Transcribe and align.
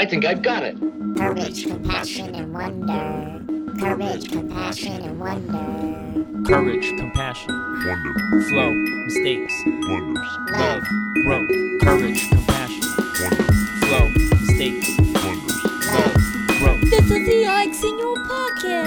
I 0.00 0.06
think 0.06 0.24
I've 0.24 0.40
got 0.40 0.62
it. 0.62 0.78
Courage, 1.18 1.66
compassion, 1.66 2.34
and 2.34 2.54
wonder. 2.54 3.44
Courage, 3.78 4.32
compassion, 4.32 4.92
and 5.02 5.20
wonder. 5.20 6.48
Courage, 6.48 6.88
compassion, 6.96 7.50
Wonder, 7.84 8.14
flow, 8.48 8.72
mistakes, 9.04 9.52
wonders, 9.66 10.26
love, 10.52 10.82
growth. 11.22 11.50
Courage, 11.82 12.30
compassion, 12.30 12.80
wonder, 13.20 13.52
flow, 13.84 14.08
mistakes, 14.40 14.88
wonders. 15.22 15.64
love, 15.92 16.16
growth. 16.60 16.80
This 16.80 17.10
is 17.10 17.26
the 17.28 17.46
Ike's 17.46 17.84
in 17.84 17.98
your 17.98 18.16
pocket. 18.24 18.86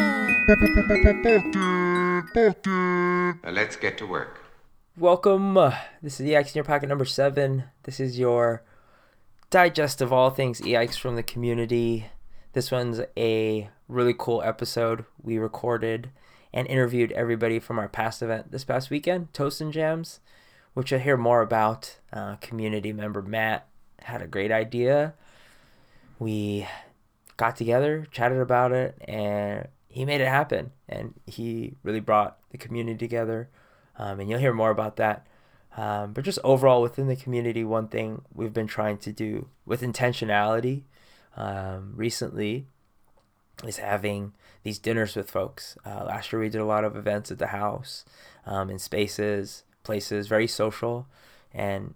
Now 3.44 3.52
let's 3.52 3.76
get 3.76 4.00
to 4.00 4.08
work. 4.08 4.40
Welcome. 4.98 5.58
Uh, 5.60 5.76
this 6.02 6.20
is 6.20 6.26
the 6.26 6.36
X 6.36 6.56
in 6.56 6.58
your 6.58 6.66
pocket 6.66 6.90
number 6.90 7.06
seven. 7.06 7.66
This 7.84 8.00
is 8.00 8.18
your 8.18 8.64
digest 9.54 10.02
of 10.02 10.12
all 10.12 10.32
things 10.32 10.64
EX 10.66 10.98
from 10.98 11.16
the 11.16 11.22
community. 11.22 12.08
This 12.54 12.72
one's 12.72 13.02
a 13.16 13.70
really 13.88 14.16
cool 14.18 14.42
episode. 14.42 15.06
We 15.22 15.38
recorded 15.38 16.10
and 16.52 16.66
interviewed 16.66 17.12
everybody 17.12 17.60
from 17.60 17.78
our 17.78 17.88
past 17.88 18.24
event 18.24 18.52
this 18.52 18.64
past 18.64 18.90
weekend, 18.90 19.32
Toast 19.32 19.62
and 19.62 19.72
Jams, 19.72 20.22
which 20.74 20.90
you'll 20.90 21.02
hear 21.02 21.18
more 21.18 21.44
about. 21.44 22.00
Uh, 22.12 22.38
community 22.38 22.92
member 22.92 23.22
Matt 23.22 23.68
had 24.02 24.24
a 24.24 24.28
great 24.28 24.52
idea. 24.52 25.14
We 26.18 26.68
got 27.38 27.56
together, 27.56 28.08
chatted 28.10 28.40
about 28.40 28.72
it, 28.72 28.98
and 29.08 29.68
he 29.88 30.04
made 30.04 30.22
it 30.22 30.28
happen. 30.28 30.72
And 30.90 31.14
he 31.28 31.76
really 31.84 32.00
brought 32.00 32.40
the 32.50 32.58
community 32.58 32.98
together. 32.98 33.50
Um, 34.00 34.20
and 34.20 34.32
you'll 34.32 34.40
hear 34.40 34.52
more 34.52 34.72
about 34.72 34.96
that. 34.96 35.28
Um, 35.76 36.14
but 36.14 36.24
just 36.24 36.40
overall 36.44 36.82
within 36.82 37.08
the 37.08 37.16
community, 37.16 37.64
one 37.64 37.88
thing 37.88 38.22
we've 38.34 38.54
been 38.54 38.68
trying 38.68 38.98
to 39.00 39.12
do 39.12 39.50
with 39.66 39.82
intentionality 39.82 40.84
um, 41.36 41.94
recently 41.96 42.68
is 43.66 43.78
having 43.78 44.34
these 44.64 44.80
dinners 44.80 45.16
with 45.16 45.32
folks. 45.32 45.78
Uh, 45.86 46.06
last 46.06 46.32
year 46.32 46.42
we 46.42 46.50
did 46.50 46.62
a 46.62 46.66
lot 46.66 46.84
of 46.84 46.96
events 46.96 47.32
at 47.32 47.40
the 47.40 47.48
house, 47.48 48.06
um, 48.46 48.70
in 48.70 48.78
spaces, 48.78 49.64
places, 49.84 50.28
very 50.28 50.48
social. 50.48 51.08
And 51.54 51.96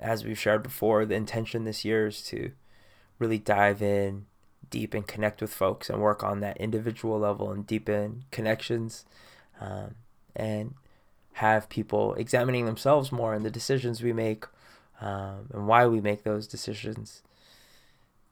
as 0.00 0.24
we've 0.24 0.38
shared 0.38 0.62
before, 0.62 1.06
the 1.06 1.14
intention 1.14 1.64
this 1.64 1.84
year 1.84 2.08
is 2.08 2.22
to 2.24 2.52
really 3.18 3.38
dive 3.38 3.80
in 3.80 4.26
deep 4.70 4.92
and 4.92 5.06
connect 5.06 5.40
with 5.40 5.52
folks 5.52 5.88
and 5.88 6.00
work 6.00 6.24
on 6.24 6.40
that 6.40 6.56
individual 6.56 7.18
level 7.18 7.50
and 7.52 7.66
deepen 7.66 8.24
connections 8.30 9.04
um, 9.60 9.94
and 10.34 10.74
have 11.34 11.68
people 11.68 12.14
examining 12.14 12.66
themselves 12.66 13.10
more 13.10 13.34
and 13.34 13.44
the 13.44 13.50
decisions 13.50 14.02
we 14.02 14.12
make 14.12 14.44
um, 15.00 15.48
and 15.52 15.66
why 15.66 15.86
we 15.86 16.00
make 16.00 16.22
those 16.22 16.46
decisions 16.46 17.22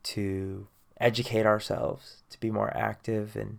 to 0.05 0.69
educate 1.00 1.45
ourselves 1.45 2.23
to 2.30 2.39
be 2.39 2.50
more 2.50 2.75
active 2.77 3.34
and 3.34 3.58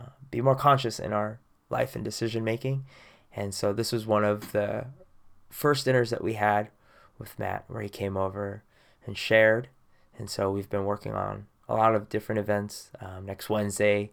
uh, 0.00 0.10
be 0.30 0.40
more 0.40 0.56
conscious 0.56 0.98
in 0.98 1.12
our 1.12 1.38
life 1.70 1.94
and 1.94 2.04
decision 2.04 2.42
making. 2.42 2.84
And 3.34 3.54
so 3.54 3.72
this 3.72 3.92
was 3.92 4.06
one 4.06 4.24
of 4.24 4.52
the 4.52 4.86
first 5.50 5.84
dinners 5.84 6.10
that 6.10 6.24
we 6.24 6.34
had 6.34 6.68
with 7.16 7.38
matt 7.38 7.64
where 7.68 7.82
he 7.82 7.88
came 7.88 8.16
over 8.16 8.64
and 9.06 9.16
shared. 9.16 9.68
And 10.18 10.28
so 10.28 10.50
we've 10.50 10.70
been 10.70 10.84
working 10.84 11.12
on 11.12 11.46
a 11.68 11.74
lot 11.74 11.94
of 11.94 12.08
different 12.08 12.38
events 12.40 12.90
um, 13.00 13.24
next 13.24 13.48
wednesday 13.48 14.10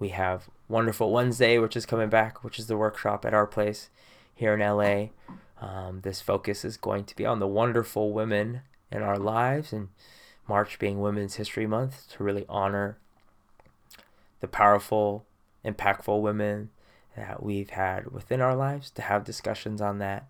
we 0.00 0.08
have 0.08 0.48
Wonderful 0.66 1.12
Wednesday, 1.12 1.58
which 1.58 1.76
is 1.76 1.86
coming 1.86 2.08
back, 2.08 2.42
which 2.42 2.58
is 2.58 2.66
the 2.66 2.76
workshop 2.76 3.24
at 3.24 3.34
our 3.34 3.46
place 3.46 3.90
here 4.34 4.54
in 4.54 4.60
LA. 4.60 5.10
Um, 5.60 6.00
this 6.00 6.22
focus 6.22 6.64
is 6.64 6.78
going 6.78 7.04
to 7.04 7.14
be 7.14 7.26
on 7.26 7.38
the 7.38 7.46
wonderful 7.46 8.12
women 8.12 8.62
in 8.90 9.02
our 9.02 9.18
lives, 9.18 9.72
and 9.72 9.88
March 10.48 10.78
being 10.78 11.00
Women's 11.00 11.34
History 11.36 11.66
Month 11.66 12.10
to 12.12 12.24
really 12.24 12.46
honor 12.48 12.96
the 14.40 14.48
powerful, 14.48 15.26
impactful 15.64 16.22
women 16.22 16.70
that 17.14 17.42
we've 17.42 17.70
had 17.70 18.10
within 18.10 18.40
our 18.40 18.56
lives, 18.56 18.90
to 18.92 19.02
have 19.02 19.22
discussions 19.22 19.82
on 19.82 19.98
that. 19.98 20.26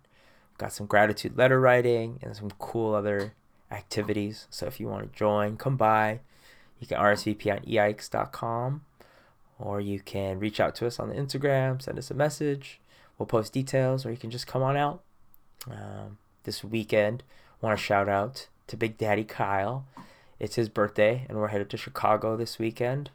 We've 0.51 0.57
got 0.57 0.73
some 0.73 0.85
gratitude 0.85 1.37
letter 1.37 1.61
writing 1.61 2.19
and 2.21 2.35
some 2.35 2.51
cool 2.59 2.93
other 2.93 3.33
activities. 3.71 4.47
So 4.49 4.65
if 4.65 4.81
you 4.81 4.89
want 4.89 5.09
to 5.09 5.17
join, 5.17 5.55
come 5.55 5.77
by. 5.77 6.19
You 6.81 6.87
can 6.87 6.97
RSVP 6.97 7.49
on 7.49 7.59
eikes.com 7.59 8.81
or 9.61 9.79
you 9.79 9.99
can 9.99 10.39
reach 10.39 10.59
out 10.59 10.75
to 10.75 10.87
us 10.87 10.99
on 10.99 11.09
the 11.09 11.15
Instagram, 11.15 11.81
send 11.81 11.97
us 11.97 12.11
a 12.11 12.15
message. 12.15 12.79
We'll 13.17 13.27
post 13.27 13.53
details, 13.53 14.05
or 14.05 14.11
you 14.11 14.17
can 14.17 14.31
just 14.31 14.47
come 14.47 14.63
on 14.63 14.75
out. 14.75 15.01
Um, 15.69 16.17
this 16.43 16.63
weekend, 16.63 17.23
want 17.61 17.77
to 17.77 17.83
shout 17.83 18.09
out 18.09 18.47
to 18.67 18.77
Big 18.77 18.97
Daddy 18.97 19.23
Kyle. 19.23 19.85
It's 20.39 20.55
his 20.55 20.69
birthday, 20.69 21.25
and 21.29 21.37
we're 21.37 21.49
headed 21.49 21.69
to 21.69 21.77
Chicago 21.77 22.35
this 22.35 22.57
weekend 22.57 23.11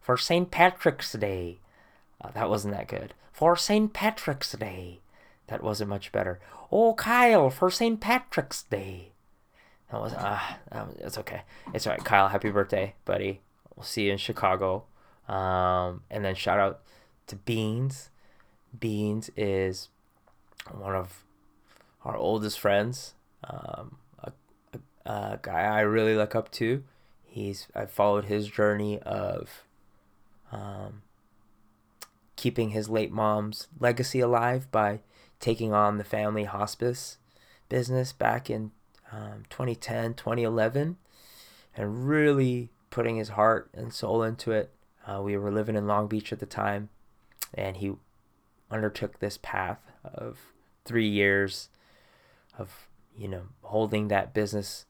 for 0.00 0.16
St. 0.16 0.50
Patrick's 0.50 1.12
Day. 1.12 1.58
Uh, 2.20 2.30
that 2.32 2.50
wasn't 2.50 2.74
that 2.74 2.88
good. 2.88 3.14
For 3.32 3.56
St. 3.56 3.92
Patrick's 3.92 4.52
Day. 4.52 5.00
That 5.46 5.62
wasn't 5.62 5.90
much 5.90 6.10
better. 6.10 6.40
Oh, 6.72 6.94
Kyle, 6.94 7.50
for 7.50 7.70
St. 7.70 8.00
Patrick's 8.00 8.64
Day. 8.64 9.12
That 9.90 10.00
was 10.00 10.14
ah, 10.16 10.58
uh, 10.72 10.86
it's 10.98 11.18
okay. 11.18 11.42
It's 11.72 11.86
all 11.86 11.92
right, 11.92 12.04
Kyle. 12.04 12.28
Happy 12.28 12.50
birthday, 12.50 12.94
buddy. 13.04 13.40
We'll 13.76 13.84
see 13.84 14.06
you 14.06 14.12
in 14.12 14.18
Chicago. 14.18 14.84
Um, 15.28 16.02
and 16.10 16.24
then 16.24 16.34
shout 16.34 16.58
out 16.58 16.82
to 17.28 17.36
Beans. 17.36 18.10
Beans 18.78 19.30
is 19.36 19.88
one 20.70 20.94
of 20.94 21.24
our 22.04 22.16
oldest 22.16 22.58
friends, 22.58 23.14
um, 23.44 23.96
a, 24.22 24.32
a, 24.72 25.10
a 25.10 25.38
guy 25.40 25.62
I 25.62 25.80
really 25.80 26.14
look 26.14 26.34
up 26.34 26.50
to. 26.52 26.82
He's 27.24 27.68
I 27.74 27.86
followed 27.86 28.26
his 28.26 28.48
journey 28.48 29.00
of 29.00 29.64
um, 30.52 31.02
keeping 32.36 32.70
his 32.70 32.88
late 32.88 33.10
mom's 33.10 33.68
legacy 33.80 34.20
alive 34.20 34.70
by 34.70 35.00
taking 35.40 35.72
on 35.72 35.98
the 35.98 36.04
family 36.04 36.44
hospice 36.44 37.18
business 37.68 38.12
back 38.12 38.48
in 38.48 38.70
um, 39.10 39.44
2010, 39.50 40.14
2011, 40.14 40.96
and 41.76 42.08
really 42.08 42.70
putting 42.90 43.16
his 43.16 43.30
heart 43.30 43.70
and 43.74 43.92
soul 43.92 44.22
into 44.22 44.52
it. 44.52 44.70
Uh, 45.06 45.20
we 45.22 45.36
were 45.36 45.50
living 45.50 45.76
in 45.76 45.86
Long 45.86 46.06
Beach 46.06 46.32
at 46.32 46.40
the 46.40 46.46
time, 46.46 46.88
and 47.52 47.76
he 47.76 47.92
undertook 48.70 49.18
this 49.18 49.38
path 49.40 49.80
of 50.02 50.38
three 50.84 51.08
years 51.08 51.68
of, 52.58 52.88
you 53.16 53.28
know, 53.28 53.42
holding 53.62 54.08
that 54.08 54.34
business 54.34 54.86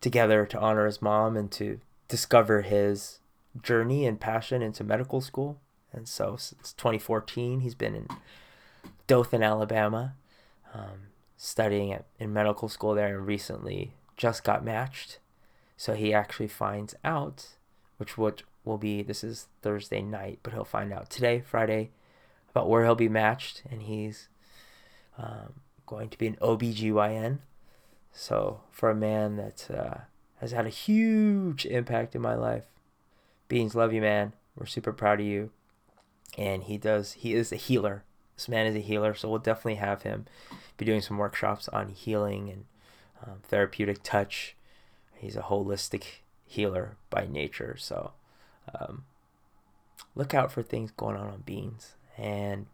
together 0.00 0.46
to 0.46 0.58
honor 0.58 0.86
his 0.86 1.02
mom 1.02 1.36
and 1.36 1.50
to 1.52 1.80
discover 2.08 2.62
his 2.62 3.20
journey 3.62 4.06
and 4.06 4.20
passion 4.20 4.62
into 4.62 4.84
medical 4.84 5.20
school. 5.20 5.60
And 5.92 6.06
so 6.06 6.36
since 6.36 6.72
2014, 6.74 7.60
he's 7.60 7.74
been 7.74 7.94
in 7.94 8.08
Dothan, 9.06 9.42
Alabama, 9.42 10.14
um, 10.74 11.08
studying 11.36 11.92
at, 11.92 12.04
in 12.18 12.32
medical 12.32 12.68
school 12.68 12.94
there, 12.94 13.16
and 13.16 13.26
recently 13.26 13.94
just 14.16 14.44
got 14.44 14.64
matched. 14.64 15.18
So 15.76 15.94
he 15.94 16.12
actually 16.12 16.48
finds 16.48 16.94
out, 17.04 17.46
which 17.96 18.18
would 18.18 18.42
will 18.68 18.78
be 18.78 19.02
this 19.02 19.24
is 19.24 19.48
Thursday 19.62 20.02
night, 20.02 20.38
but 20.42 20.52
he'll 20.52 20.64
find 20.64 20.92
out 20.92 21.10
today, 21.10 21.42
Friday, 21.44 21.90
about 22.50 22.68
where 22.68 22.84
he'll 22.84 22.94
be 22.94 23.08
matched, 23.08 23.62
and 23.70 23.82
he's 23.82 24.28
um, 25.16 25.54
going 25.86 26.08
to 26.10 26.18
be 26.18 26.28
an 26.28 26.36
OBGYN. 26.36 27.38
So 28.12 28.60
for 28.70 28.90
a 28.90 28.94
man 28.94 29.36
that 29.36 29.68
uh, 29.70 29.98
has 30.40 30.52
had 30.52 30.66
a 30.66 30.70
huge 30.70 31.66
impact 31.66 32.14
in 32.14 32.22
my 32.22 32.34
life, 32.34 32.64
Beans, 33.48 33.74
love 33.74 33.94
you, 33.94 34.02
man. 34.02 34.34
We're 34.56 34.66
super 34.66 34.92
proud 34.92 35.20
of 35.20 35.26
you. 35.26 35.50
And 36.36 36.64
he 36.64 36.76
does. 36.76 37.12
He 37.14 37.34
is 37.34 37.50
a 37.50 37.56
healer. 37.56 38.04
This 38.36 38.48
man 38.48 38.66
is 38.66 38.76
a 38.76 38.80
healer, 38.80 39.14
so 39.14 39.28
we'll 39.28 39.38
definitely 39.38 39.76
have 39.76 40.02
him 40.02 40.26
be 40.76 40.84
doing 40.84 41.00
some 41.00 41.18
workshops 41.18 41.66
on 41.68 41.88
healing 41.88 42.50
and 42.50 42.64
um, 43.26 43.38
therapeutic 43.42 44.02
touch. 44.02 44.54
He's 45.14 45.34
a 45.34 45.42
holistic 45.42 46.20
healer 46.44 46.96
by 47.10 47.26
nature, 47.26 47.76
so 47.78 48.12
um, 48.74 49.04
look 50.14 50.34
out 50.34 50.52
for 50.52 50.62
things 50.62 50.90
going 50.90 51.16
on 51.16 51.28
on 51.28 51.42
Beans. 51.44 51.94
And 52.16 52.66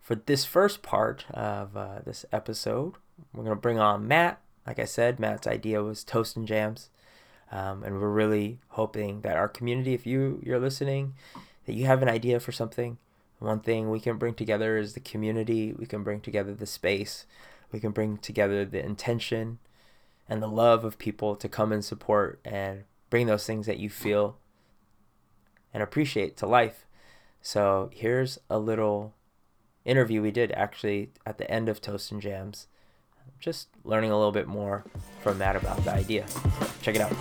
for 0.00 0.14
this 0.14 0.44
first 0.44 0.82
part 0.82 1.24
of 1.30 1.76
uh, 1.76 2.00
this 2.04 2.26
episode, 2.32 2.94
we're 3.32 3.44
going 3.44 3.56
to 3.56 3.60
bring 3.60 3.78
on 3.78 4.06
Matt. 4.06 4.40
Like 4.66 4.78
I 4.78 4.84
said, 4.84 5.18
Matt's 5.18 5.46
idea 5.46 5.82
was 5.82 6.04
toast 6.04 6.36
and 6.36 6.46
jams. 6.46 6.90
Um, 7.50 7.82
and 7.84 8.00
we're 8.00 8.08
really 8.08 8.58
hoping 8.68 9.20
that 9.22 9.36
our 9.36 9.48
community, 9.48 9.92
if 9.92 10.06
you, 10.06 10.40
you're 10.42 10.58
listening, 10.58 11.14
that 11.66 11.74
you 11.74 11.86
have 11.86 12.02
an 12.02 12.08
idea 12.08 12.40
for 12.40 12.52
something. 12.52 12.98
One 13.38 13.60
thing 13.60 13.90
we 13.90 14.00
can 14.00 14.18
bring 14.18 14.34
together 14.34 14.78
is 14.78 14.94
the 14.94 15.00
community. 15.00 15.72
We 15.72 15.86
can 15.86 16.02
bring 16.02 16.20
together 16.20 16.54
the 16.54 16.66
space. 16.66 17.26
We 17.70 17.80
can 17.80 17.90
bring 17.90 18.18
together 18.18 18.64
the 18.64 18.84
intention 18.84 19.58
and 20.28 20.42
the 20.42 20.48
love 20.48 20.84
of 20.84 20.98
people 20.98 21.36
to 21.36 21.48
come 21.48 21.72
and 21.72 21.84
support 21.84 22.40
and 22.44 22.84
bring 23.12 23.26
those 23.26 23.44
things 23.44 23.66
that 23.66 23.78
you 23.78 23.90
feel 23.90 24.38
and 25.74 25.82
appreciate 25.82 26.34
to 26.34 26.46
life. 26.46 26.86
So 27.42 27.90
here's 27.92 28.38
a 28.48 28.58
little 28.58 29.12
interview 29.84 30.22
we 30.22 30.30
did 30.30 30.50
actually 30.52 31.10
at 31.26 31.36
the 31.36 31.48
end 31.50 31.68
of 31.68 31.82
Toast 31.82 32.10
and 32.10 32.22
Jams. 32.22 32.68
just 33.38 33.68
learning 33.84 34.12
a 34.12 34.16
little 34.16 34.32
bit 34.32 34.46
more 34.46 34.86
from 35.20 35.36
that 35.40 35.56
about 35.56 35.84
the 35.84 35.92
idea. 35.92 36.24
Check 36.80 36.94
it 36.94 37.02
out. 37.02 37.12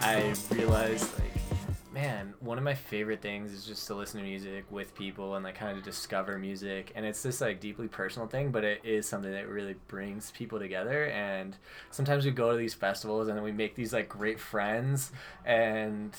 I 0.00 0.34
realized 0.50 1.12
like 1.18 1.31
man, 1.92 2.32
one 2.40 2.56
of 2.56 2.64
my 2.64 2.74
favorite 2.74 3.20
things 3.20 3.52
is 3.52 3.64
just 3.64 3.86
to 3.86 3.94
listen 3.94 4.20
to 4.20 4.26
music 4.26 4.64
with 4.70 4.94
people 4.94 5.34
and 5.34 5.44
like 5.44 5.54
kind 5.56 5.76
of 5.76 5.84
discover 5.84 6.38
music. 6.38 6.92
And 6.94 7.04
it's 7.04 7.22
this 7.22 7.40
like 7.40 7.60
deeply 7.60 7.88
personal 7.88 8.26
thing, 8.26 8.50
but 8.50 8.64
it 8.64 8.80
is 8.82 9.06
something 9.06 9.30
that 9.30 9.48
really 9.48 9.76
brings 9.88 10.30
people 10.30 10.58
together. 10.58 11.06
And 11.06 11.56
sometimes 11.90 12.24
we 12.24 12.30
go 12.30 12.50
to 12.50 12.56
these 12.56 12.74
festivals 12.74 13.28
and 13.28 13.42
we 13.42 13.52
make 13.52 13.74
these 13.74 13.92
like 13.92 14.08
great 14.08 14.40
friends 14.40 15.12
and 15.44 16.16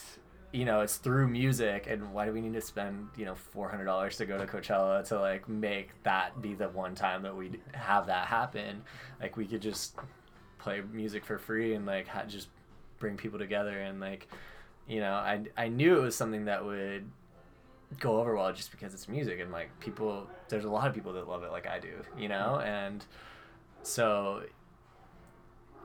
you 0.52 0.66
know, 0.66 0.82
it's 0.82 0.98
through 0.98 1.28
music 1.28 1.88
and 1.90 2.14
why 2.14 2.28
do 2.28 2.32
we 2.32 2.40
need 2.40 2.54
to 2.54 2.62
spend, 2.62 3.08
you 3.18 3.26
know, 3.26 3.34
four 3.34 3.68
hundred 3.70 3.86
dollars 3.86 4.18
to 4.18 4.28
go 4.28 4.38
to 4.38 4.46
Coachella 4.46 5.04
to 5.08 5.20
like 5.20 5.50
make 5.50 5.90
that 6.04 6.40
be 6.44 6.54
the 6.54 6.70
one 6.70 6.94
time 6.94 7.24
that 7.24 7.36
we 7.36 7.54
have 7.74 8.06
that 8.06 8.28
happen? 8.28 8.84
Like 9.20 9.36
we 9.36 9.48
could 9.48 9.64
just 9.64 9.96
play 10.60 10.84
music 10.92 11.26
for 11.26 11.40
free 11.40 11.74
and 11.74 11.88
like 11.88 12.08
ha- 12.08 12.26
just 12.28 12.50
bring 13.00 13.18
people 13.18 13.40
together 13.40 13.80
and 13.80 14.00
like 14.00 14.28
you 14.88 15.00
know 15.00 15.14
I, 15.14 15.42
I 15.58 15.68
knew 15.68 15.98
it 15.98 16.02
was 16.02 16.16
something 16.16 16.46
that 16.46 16.64
would 16.66 17.10
go 18.00 18.20
over 18.20 18.36
well 18.36 18.52
just 18.54 18.72
because 18.72 18.94
it's 18.94 19.08
music 19.08 19.40
and 19.40 19.52
like 19.52 19.70
people 19.80 20.28
there's 20.50 20.66
a 20.66 20.70
lot 20.70 20.88
of 20.88 20.94
people 20.94 21.14
that 21.14 21.28
love 21.28 21.44
it 21.44 21.52
like 21.52 21.68
i 21.68 21.80
do 21.80 22.02
you 22.18 22.28
know? 22.28 22.62
And 22.64 23.06
so 23.84 24.44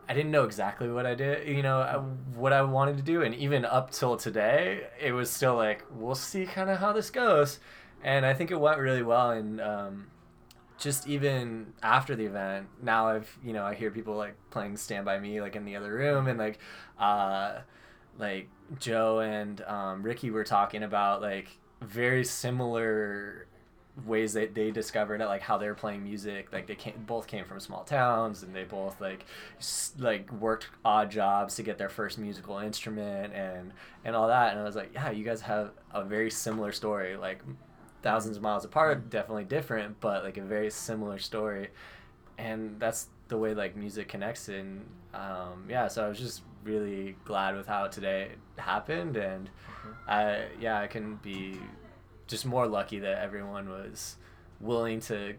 i 0.09 0.15
didn't 0.15 0.31
know 0.31 0.45
exactly 0.45 0.91
what 0.91 1.05
i 1.05 1.15
did 1.15 1.47
you 1.47 1.62
know 1.62 1.81
I, 1.81 1.97
what 2.39 2.53
i 2.53 2.62
wanted 2.62 2.97
to 2.97 3.03
do. 3.03 3.23
And 3.23 3.35
even 3.35 3.65
up 3.65 3.91
till 3.91 4.17
today 4.17 4.87
it 5.00 5.12
was 5.12 5.31
still 5.31 5.55
like 5.55 5.85
we'll 5.91 6.15
see 6.15 6.47
kind 6.47 6.71
of 6.71 6.79
how 6.79 6.93
this 6.93 7.11
goes. 7.11 7.59
And 8.03 8.25
i 8.25 8.33
think 8.35 8.50
it 8.50 8.61
went 8.61 8.79
really 8.79 9.03
well. 9.03 9.31
And 9.31 9.61
um, 9.61 10.06
just 10.79 11.09
even 11.09 11.73
after 11.83 12.15
the 12.15 12.25
event 12.25 12.69
now 12.81 13.09
i've 13.09 13.37
you 13.45 13.53
know 13.53 13.65
i 13.65 13.75
hear 13.75 13.91
people 13.91 14.15
like 14.15 14.37
playing 14.50 14.77
stand 14.77 15.05
by 15.05 15.19
me 15.19 15.41
like 15.41 15.56
in 15.56 15.65
the 15.65 15.77
other 15.77 15.93
room. 15.93 16.29
And 16.29 16.39
like 16.39 16.59
uh 16.99 17.59
like 18.19 18.49
joe 18.79 19.20
and 19.20 19.61
um, 19.62 20.03
ricky 20.03 20.31
were 20.31 20.44
talking 20.44 20.82
about 20.82 21.23
like 21.23 21.49
very 21.81 22.25
similar 22.25 23.47
ways 24.06 24.32
that 24.35 24.55
they 24.55 24.70
discovered 24.70 25.20
it 25.20 25.26
like 25.26 25.43
how 25.43 25.59
they're 25.59 25.75
playing 25.75 26.03
music. 26.03 26.53
Like 26.53 26.67
they 26.67 26.75
came, 26.75 26.94
both 27.06 27.26
came 27.26 27.44
from 27.44 27.61
small 27.61 27.85
towns 27.85 28.43
and 28.43 28.55
they 28.55 28.65
both 28.65 29.00
like 29.00 29.25
s- 29.59 29.93
like 29.99 30.31
worked 30.32 30.69
odd 30.85 31.11
jobs 31.11 31.56
to 31.56 31.62
get 31.62 31.79
their 31.79 31.88
first 31.88 32.19
musical 32.19 32.59
instrument 32.59 33.32
and 33.35 33.73
and 34.05 34.15
all 34.15 34.29
that. 34.29 34.53
And 34.53 34.61
i 34.61 34.65
was 34.65 34.76
like 34.76 34.93
yeah 34.94 35.11
you 35.11 35.25
guys 35.25 35.41
have 35.43 35.73
a 35.93 36.05
very 36.05 36.31
similar 36.31 36.73
story 36.73 37.17
like 37.17 37.43
thousands 38.03 38.37
of 38.37 38.43
miles 38.43 38.64
apart 38.64 39.11
definitely 39.11 39.44
different 39.44 39.99
but 40.00 40.23
like 40.23 40.37
a 40.37 40.43
very 40.43 40.71
similar 40.71 41.19
story. 41.19 41.69
And 42.37 42.79
that's 42.79 43.09
the 43.29 43.37
way 43.39 43.55
like 43.55 43.77
music 43.77 44.09
connects 44.09 44.49
and 44.49 44.85
um, 45.15 45.67
yeah 45.69 45.87
so 45.89 46.05
i 46.05 46.09
was 46.09 46.19
just 46.19 46.43
really 46.65 47.17
glad 47.25 47.57
with 47.57 47.67
how 47.67 47.87
today 47.87 48.31
happened 48.57 49.17
and 49.17 49.49
i 50.07 50.45
yeah 50.61 50.81
i 50.81 50.87
can 50.87 51.17
be 51.17 51.59
just 52.27 52.45
more 52.45 52.67
lucky 52.67 52.99
that 52.99 53.19
everyone 53.23 53.69
was 53.69 54.17
willing 54.61 55.01
to 55.01 55.35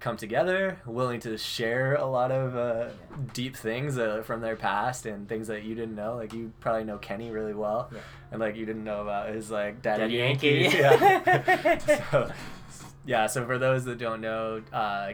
come 0.00 0.16
together 0.18 0.78
willing 0.84 1.20
to 1.20 1.38
share 1.38 1.94
a 1.94 2.04
lot 2.04 2.30
of 2.30 2.54
uh, 2.56 2.88
deep 3.32 3.56
things 3.56 3.96
uh, 3.96 4.20
from 4.22 4.42
their 4.42 4.56
past 4.56 5.06
and 5.06 5.26
things 5.28 5.46
that 5.46 5.62
you 5.62 5.74
didn't 5.74 5.94
know. 5.94 6.16
Like 6.16 6.34
you 6.34 6.52
probably 6.60 6.84
know 6.84 6.98
kenny 6.98 7.30
really 7.30 7.54
well 7.54 7.88
Yeah. 7.90 8.00
and 8.30 8.38
like 8.40 8.54
you 8.54 8.66
didn't 8.66 8.84
know 8.84 9.00
about 9.00 9.30
his 9.30 9.50
like 9.50 9.80
daddy, 9.80 10.02
Daddy 10.02 10.14
yankee, 10.16 10.48
Yankee. 10.68 10.76
yeah. 10.78 11.78
So, 12.10 12.30
yeah 13.06 13.26
so 13.28 13.46
for 13.46 13.56
those 13.56 13.84
that 13.86 13.96
don't 13.96 14.20
know 14.20 14.60
uh, 14.74 15.12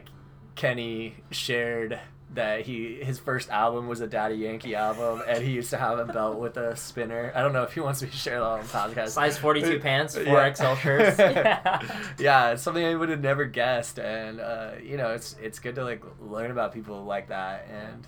kenny 0.57 1.15
shared 1.31 2.01
that 2.35 2.63
he 2.63 2.95
his 3.03 3.19
first 3.19 3.51
album 3.51 3.89
was 3.89 4.01
a 4.01 4.07
Daddy 4.07 4.37
Yankee 4.37 4.75
album, 4.77 5.23
and 5.27 5.43
he 5.43 5.51
used 5.51 5.71
to 5.71 5.77
have 5.77 5.99
a 5.99 6.05
belt 6.05 6.39
with 6.39 6.57
a 6.57 6.77
spinner. 6.77 7.33
I 7.35 7.43
don't 7.43 7.53
know 7.53 7.65
if 7.65 7.73
he 7.73 7.81
wants 7.81 8.03
me 8.03 8.09
to 8.09 8.17
share 8.17 8.39
that 8.39 8.47
on 8.47 8.61
the 8.61 8.67
podcast. 8.67 9.09
Size 9.11 9.37
42 9.37 9.81
pants, 9.81 10.17
Yeah. 10.17 10.25
4XL 10.25 10.77
shirts. 10.77 11.19
Yeah. 11.19 11.83
yeah, 12.19 12.51
it's 12.53 12.63
something 12.63 12.85
I 12.85 12.95
would 12.95 13.09
have 13.09 13.21
never 13.21 13.47
guessed, 13.47 13.99
and 13.99 14.41
uh, 14.41 14.71
you 14.83 14.97
know, 14.97 15.09
it's 15.11 15.35
it's 15.43 15.59
good 15.59 15.75
to 15.75 15.85
like 15.85 16.03
learn 16.21 16.51
about 16.53 16.73
people 16.73 17.05
like 17.05 17.29
that, 17.31 17.67
and 17.69 18.07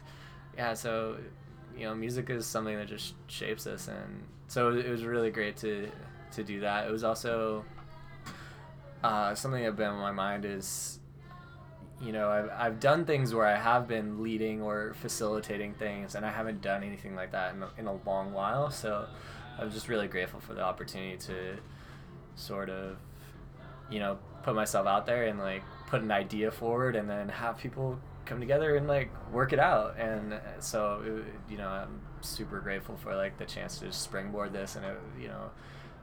yeah, 0.57 0.75
so 0.75 1.17
you 1.77 1.85
know, 1.87 1.95
music 1.95 2.31
is 2.31 2.47
something 2.47 2.77
that 2.77 2.87
just 2.87 3.15
shapes 3.27 3.67
us, 3.67 3.89
and 3.89 4.23
so 4.47 4.71
it 4.73 4.89
was 4.89 5.05
really 5.05 5.31
great 5.31 5.57
to 5.59 5.89
to 6.33 6.45
do 6.45 6.61
that. 6.61 6.87
It 6.87 6.93
was 6.93 7.03
also 7.03 7.65
uh, 9.03 9.35
something 9.35 9.65
that 9.65 9.75
been 9.77 9.89
on 9.89 10.01
my 10.01 10.13
mind 10.13 10.45
is 10.45 11.01
you 12.03 12.13
know 12.13 12.29
I've, 12.29 12.51
I've 12.51 12.81
done 12.81 13.05
things 13.05 13.33
where 13.33 13.47
i 13.47 13.57
have 13.57 13.87
been 13.87 14.23
leading 14.23 14.61
or 14.61 14.95
facilitating 14.95 15.75
things 15.75 16.15
and 16.15 16.27
i 16.27 16.31
haven't 16.31 16.61
done 16.61 16.83
anything 16.83 17.15
like 17.15 17.33
that 17.33 17.55
in 17.55 17.63
a, 17.63 17.69
in 17.79 17.87
a 17.87 17.95
long 18.05 18.33
while. 18.33 18.71
So 18.71 19.07
i'm 19.59 19.71
just 19.71 19.89
really 19.89 20.09
grateful 20.09 20.41
for 20.41 20.55
the 20.55 20.63
opportunity 20.63 21.17
to 21.19 21.57
sort 22.35 22.71
of 22.71 22.97
you 23.91 24.01
know 24.01 24.19
put 24.43 24.55
myself 24.55 24.87
out 24.87 25.07
there 25.07 25.27
and 25.27 25.39
like 25.39 25.63
put 25.87 26.03
an 26.03 26.11
idea 26.11 26.51
forward 26.51 26.97
and 26.97 27.09
then 27.09 27.29
have 27.29 27.59
people 27.59 27.99
come 28.25 28.41
together 28.41 28.77
and 28.77 28.87
like 28.87 29.11
work 29.33 29.53
it 29.53 29.59
out. 29.59 29.99
And 29.99 30.35
uh, 30.35 30.39
so 30.61 31.03
it, 31.05 31.51
you 31.51 31.59
know 31.59 31.69
i'm 31.69 32.01
super 32.21 32.61
grateful 32.61 32.97
for 32.97 33.15
like 33.15 33.37
the 33.39 33.45
chance 33.45 33.79
to 33.79 33.93
springboard 33.93 34.53
this 34.53 34.77
and 34.77 34.85
it 34.85 34.97
you 35.21 35.29
know 35.29 35.51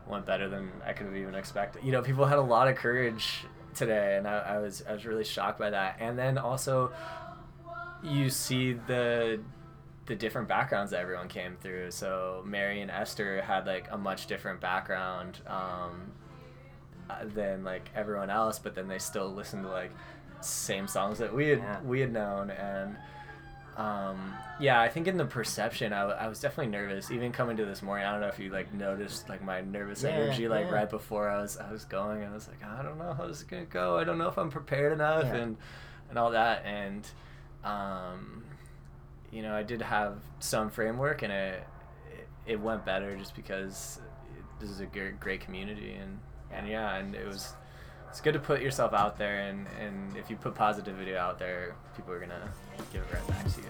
went 0.07 0.25
better 0.25 0.49
than 0.49 0.69
i 0.85 0.93
could 0.93 1.05
have 1.05 1.15
even 1.15 1.35
expected. 1.35 1.83
You 1.83 1.91
know 1.91 2.01
people 2.01 2.25
had 2.25 2.37
a 2.37 2.43
lot 2.43 2.67
of 2.67 2.75
courage 2.75 3.45
today 3.75 4.17
and 4.17 4.27
I, 4.27 4.37
I 4.39 4.57
was 4.59 4.83
i 4.87 4.93
was 4.93 5.05
really 5.05 5.23
shocked 5.23 5.59
by 5.59 5.69
that. 5.69 5.97
And 5.99 6.17
then 6.17 6.37
also 6.37 6.91
you 8.03 8.29
see 8.29 8.73
the 8.73 9.39
the 10.05 10.15
different 10.15 10.47
backgrounds 10.47 10.91
that 10.91 11.01
everyone 11.01 11.27
came 11.27 11.55
through. 11.61 11.91
So 11.91 12.43
mary 12.45 12.81
and 12.81 12.89
esther 12.91 13.41
had 13.41 13.65
like 13.67 13.87
a 13.91 13.97
much 13.97 14.27
different 14.27 14.59
background 14.61 15.39
um, 15.47 16.11
uh, 17.09 17.25
than 17.33 17.63
like 17.63 17.89
everyone 17.95 18.29
else 18.29 18.59
but 18.59 18.75
then 18.75 18.87
they 18.87 18.99
still 18.99 19.33
listened 19.33 19.63
to 19.63 19.69
like 19.69 19.91
same 20.41 20.87
songs 20.87 21.17
that 21.19 21.33
we 21.35 21.49
had 21.49 21.59
Yeah. 21.59 21.81
we 21.81 21.99
had 21.99 22.13
known. 22.13 22.49
And 22.51 22.95
um, 23.79 24.33
yeah 24.59 24.81
i 24.81 24.89
think 24.89 25.07
in 25.07 25.15
the 25.17 25.25
perception 25.25 25.93
I 25.93 26.27
was 26.27 26.39
definitely 26.41 26.71
nervous 26.71 27.11
even 27.11 27.31
coming 27.31 27.55
to 27.57 27.65
this 27.65 27.81
morning. 27.81 28.05
I 28.05 28.11
don't 28.11 28.19
know 28.21 28.27
if 28.27 28.37
you 28.39 28.49
like 28.51 28.73
noticed 28.73 29.29
like 29.29 29.41
my 29.43 29.61
nervous 29.61 30.03
Yeah, 30.03 30.09
energy 30.09 30.47
like 30.49 30.65
yeah. 30.65 30.73
right 30.73 30.89
before 30.89 31.29
i 31.29 31.41
was 31.41 31.55
i 31.57 31.71
was 31.71 31.85
going. 31.85 32.23
I 32.23 32.31
was 32.33 32.47
like 32.49 32.61
i 32.63 32.81
don't 32.83 32.97
know 32.97 33.13
how 33.13 33.25
this 33.27 33.37
is 33.37 33.43
gonna 33.43 33.65
go. 33.65 33.97
I 33.97 34.03
don't 34.03 34.17
know 34.17 34.27
if 34.27 34.37
i'm 34.37 34.49
prepared 34.51 34.91
enough 34.93 35.23
Yeah. 35.25 35.35
and 35.35 35.57
and 36.09 36.17
all 36.19 36.31
that. 36.31 36.65
And 36.65 37.07
um, 37.63 38.43
you 39.31 39.41
know 39.43 39.53
i 39.55 39.63
did 39.63 39.81
have 39.81 40.17
some 40.39 40.69
framework 40.69 41.21
and 41.21 41.31
it 41.31 41.63
it, 42.11 42.27
it 42.53 42.59
went 42.59 42.83
better 42.85 43.15
just 43.15 43.35
because 43.35 43.99
this 44.59 44.69
is 44.69 44.79
a 44.81 44.85
great, 44.87 45.19
great 45.19 45.39
community 45.41 45.93
and 45.93 46.19
and 46.51 46.67
yeah 46.67 46.95
and 46.97 47.15
it 47.15 47.25
was 47.27 47.53
it's 48.09 48.21
good 48.21 48.33
to 48.33 48.39
put 48.39 48.61
yourself 48.61 48.93
out 48.93 49.17
there 49.17 49.41
and 49.41 49.67
and 49.81 50.15
if 50.17 50.29
you 50.29 50.35
put 50.35 50.55
positivity 50.55 51.15
out 51.15 51.39
there 51.39 51.75
people 51.95 52.13
are 52.13 52.19
gonna 52.19 52.51
give 52.91 53.01
it 53.01 53.13
right 53.13 53.27
back 53.27 53.43
to 53.53 53.61
you 53.61 53.67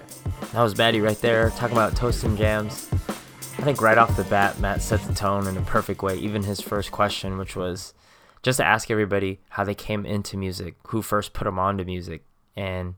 That 0.53 0.63
was 0.63 0.77
Maddie 0.77 1.01
right 1.01 1.19
there, 1.22 1.50
talking 1.51 1.75
about 1.75 1.96
toast 1.96 2.24
and 2.24 2.38
jams. 2.38 2.89
I 3.60 3.62
think 3.62 3.81
right 3.81 3.98
off 3.98 4.15
the 4.15 4.24
bat, 4.24 4.58
Matt 4.60 4.81
set 4.81 5.01
the 5.01 5.13
tone 5.13 5.46
in 5.46 5.58
a 5.58 5.62
perfect 5.62 6.01
way. 6.01 6.15
Even 6.17 6.43
his 6.43 6.62
first 6.62 6.91
question, 6.91 7.38
which 7.38 7.58
was 7.58 7.93
just 8.41 8.58
to 8.58 8.65
ask 8.65 8.89
everybody 8.89 9.41
how 9.50 9.65
they 9.65 9.75
came 9.75 10.05
into 10.05 10.38
music, 10.38 10.75
who 10.88 11.01
first 11.01 11.34
put 11.34 11.43
them 11.43 11.60
onto 11.60 11.84
music. 11.84 12.24
And 12.55 12.96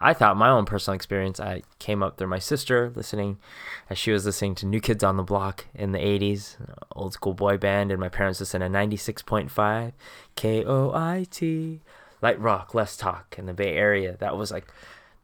I 0.00 0.14
thought 0.14 0.36
my 0.36 0.48
own 0.48 0.64
personal 0.64 0.94
experience, 0.94 1.38
I 1.38 1.62
came 1.78 2.02
up 2.02 2.16
through 2.16 2.28
my 2.28 2.38
sister 2.38 2.90
listening 2.94 3.38
as 3.90 3.98
she 3.98 4.12
was 4.12 4.24
listening 4.24 4.54
to 4.56 4.66
New 4.66 4.80
Kids 4.80 5.04
on 5.04 5.18
the 5.18 5.22
Block 5.22 5.66
in 5.74 5.92
the 5.92 5.98
80s, 5.98 6.56
old 6.96 7.12
school 7.12 7.34
boy 7.34 7.58
band, 7.58 7.90
and 7.90 8.00
my 8.00 8.08
parents 8.08 8.40
listened 8.40 8.62
to 8.62 8.68
96.5 8.68 9.92
KOIT, 10.36 11.80
light 12.22 12.40
rock, 12.40 12.74
less 12.74 12.96
talk 12.96 13.34
in 13.38 13.44
the 13.44 13.52
Bay 13.52 13.76
Area. 13.76 14.16
That 14.18 14.38
was 14.38 14.50
like 14.50 14.72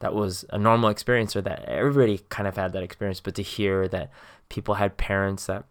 that 0.00 0.14
was 0.14 0.45
a 0.50 0.59
normal 0.59 0.90
experience 0.90 1.35
or 1.35 1.40
that 1.40 1.64
everybody 1.64 2.21
kind 2.28 2.47
of 2.47 2.56
had 2.56 2.75
that 2.75 2.83
experience 2.83 3.21
but 3.21 3.35
to 3.37 3.42
hear 3.42 3.88
that 3.88 4.11
people 4.50 4.75
had 4.75 4.99
parents 4.99 5.47
that 5.47 5.64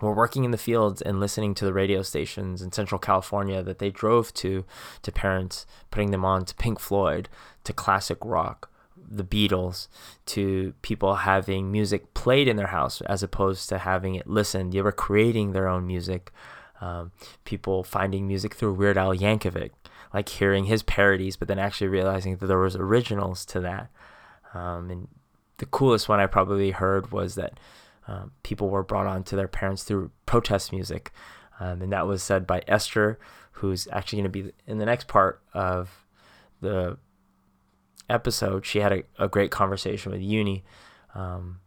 were 0.00 0.14
working 0.14 0.44
in 0.44 0.50
the 0.50 0.58
fields 0.58 1.02
and 1.02 1.20
listening 1.20 1.54
to 1.54 1.64
the 1.64 1.72
radio 1.72 2.02
stations 2.02 2.62
in 2.62 2.72
central 2.72 2.98
california 2.98 3.62
that 3.62 3.78
they 3.78 3.90
drove 3.90 4.32
to 4.34 4.64
to 5.02 5.12
parents 5.12 5.66
putting 5.90 6.10
them 6.10 6.24
on 6.24 6.44
to 6.44 6.54
pink 6.56 6.78
floyd 6.78 7.28
to 7.64 7.72
classic 7.72 8.18
rock 8.22 8.70
the 9.10 9.24
beatles 9.24 9.88
to 10.26 10.74
people 10.82 11.16
having 11.16 11.72
music 11.72 12.12
played 12.14 12.46
in 12.46 12.56
their 12.56 12.68
house 12.68 13.00
as 13.02 13.22
opposed 13.22 13.68
to 13.68 13.78
having 13.78 14.14
it 14.14 14.26
listened 14.26 14.72
they 14.72 14.82
were 14.82 14.92
creating 14.92 15.52
their 15.52 15.68
own 15.68 15.86
music 15.86 16.32
um, 16.80 17.10
people 17.44 17.82
finding 17.82 18.28
music 18.28 18.54
through 18.54 18.72
weird 18.72 18.98
al 18.98 19.14
yankovic 19.14 19.70
like 20.12 20.28
hearing 20.28 20.64
his 20.64 20.82
parodies, 20.82 21.36
but 21.36 21.48
then 21.48 21.58
actually 21.58 21.88
realizing 21.88 22.36
that 22.36 22.46
there 22.46 22.58
was 22.58 22.76
originals 22.76 23.44
to 23.46 23.60
that. 23.60 23.90
Um, 24.54 24.90
and 24.90 25.08
the 25.58 25.66
coolest 25.66 26.08
one 26.08 26.20
I 26.20 26.26
probably 26.26 26.70
heard 26.70 27.12
was 27.12 27.34
that 27.34 27.58
um, 28.08 28.32
people 28.42 28.68
were 28.68 28.82
brought 28.82 29.06
on 29.06 29.22
to 29.24 29.36
their 29.36 29.48
parents 29.48 29.84
through 29.84 30.10
protest 30.26 30.72
music, 30.72 31.12
um, 31.60 31.82
and 31.82 31.92
that 31.92 32.06
was 32.06 32.22
said 32.22 32.46
by 32.46 32.62
Esther, 32.66 33.18
who's 33.52 33.86
actually 33.92 34.22
going 34.22 34.32
to 34.32 34.42
be 34.42 34.52
in 34.66 34.78
the 34.78 34.86
next 34.86 35.06
part 35.06 35.40
of 35.54 36.04
the 36.60 36.98
episode, 38.08 38.64
she 38.64 38.80
had 38.80 38.92
a, 38.92 39.02
a 39.18 39.28
great 39.28 39.50
conversation 39.50 40.12
with 40.12 40.20
Uni. 40.20 40.64
Um, 41.14 41.60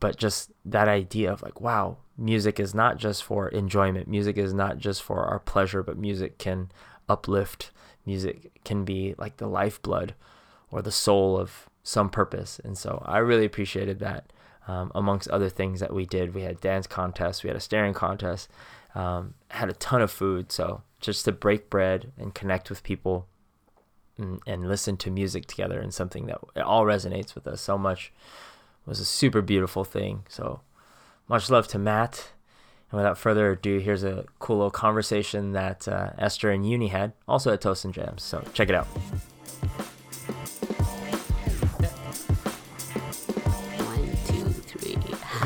but 0.00 0.16
just 0.16 0.52
that 0.64 0.88
idea 0.88 1.32
of 1.32 1.42
like, 1.42 1.60
wow, 1.60 1.98
music 2.16 2.60
is 2.60 2.74
not 2.74 2.98
just 2.98 3.24
for 3.24 3.48
enjoyment. 3.48 4.08
Music 4.08 4.36
is 4.36 4.52
not 4.52 4.78
just 4.78 5.02
for 5.02 5.24
our 5.24 5.38
pleasure, 5.38 5.82
but 5.82 5.96
music 5.96 6.38
can 6.38 6.70
uplift. 7.08 7.70
Music 8.04 8.50
can 8.64 8.84
be 8.84 9.14
like 9.18 9.38
the 9.38 9.46
lifeblood 9.46 10.14
or 10.70 10.82
the 10.82 10.92
soul 10.92 11.38
of 11.38 11.68
some 11.82 12.10
purpose. 12.10 12.60
And 12.62 12.76
so 12.76 13.02
I 13.06 13.18
really 13.18 13.46
appreciated 13.46 13.98
that. 14.00 14.32
Um, 14.68 14.92
amongst 14.94 15.28
other 15.30 15.48
things 15.48 15.80
that 15.80 15.94
we 15.94 16.04
did, 16.04 16.34
we 16.34 16.42
had 16.42 16.60
dance 16.60 16.86
contests, 16.86 17.42
we 17.42 17.48
had 17.48 17.56
a 17.56 17.60
staring 17.60 17.94
contest, 17.94 18.50
um, 18.94 19.34
had 19.48 19.70
a 19.70 19.72
ton 19.72 20.02
of 20.02 20.10
food. 20.10 20.52
So 20.52 20.82
just 21.00 21.24
to 21.24 21.32
break 21.32 21.70
bread 21.70 22.12
and 22.18 22.34
connect 22.34 22.68
with 22.68 22.82
people 22.82 23.26
and, 24.18 24.40
and 24.46 24.68
listen 24.68 24.98
to 24.98 25.10
music 25.10 25.46
together 25.46 25.80
and 25.80 25.92
something 25.94 26.26
that 26.26 26.38
it 26.54 26.60
all 26.60 26.84
resonates 26.84 27.34
with 27.34 27.46
us 27.46 27.62
so 27.62 27.78
much 27.78 28.12
was 28.84 29.00
a 29.00 29.04
super 29.06 29.40
beautiful 29.40 29.84
thing. 29.84 30.24
So 30.28 30.60
much 31.28 31.50
love 31.50 31.66
to 31.68 31.78
Matt. 31.78 32.32
And 32.90 32.98
without 32.98 33.18
further 33.18 33.52
ado, 33.52 33.78
here's 33.78 34.04
a 34.04 34.24
cool 34.38 34.56
little 34.56 34.70
conversation 34.70 35.52
that 35.52 35.88
uh, 35.88 36.10
Esther 36.18 36.50
and 36.50 36.68
Uni 36.68 36.88
had, 36.88 37.12
also 37.26 37.52
at 37.52 37.60
Toast 37.60 37.84
and 37.84 37.94
Jams. 37.94 38.22
So 38.22 38.44
check 38.52 38.68
it 38.68 38.74
out. 38.74 38.88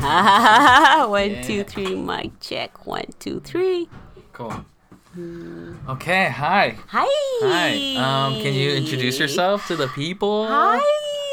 One, 1.09 1.41
two, 1.43 1.63
three. 1.63 1.95
Mic 1.95 2.37
check. 2.41 2.85
One, 2.85 3.05
two, 3.19 3.39
three. 3.39 3.87
Cool. 4.33 4.65
Okay, 5.87 6.27
hi. 6.27 6.75
Hi. 6.87 7.07
Hi. 7.07 7.95
Um, 7.95 8.41
can 8.41 8.53
you 8.53 8.71
introduce 8.71 9.17
yourself 9.17 9.65
to 9.67 9.77
the 9.77 9.87
people? 9.87 10.47
Hi. 10.47 10.81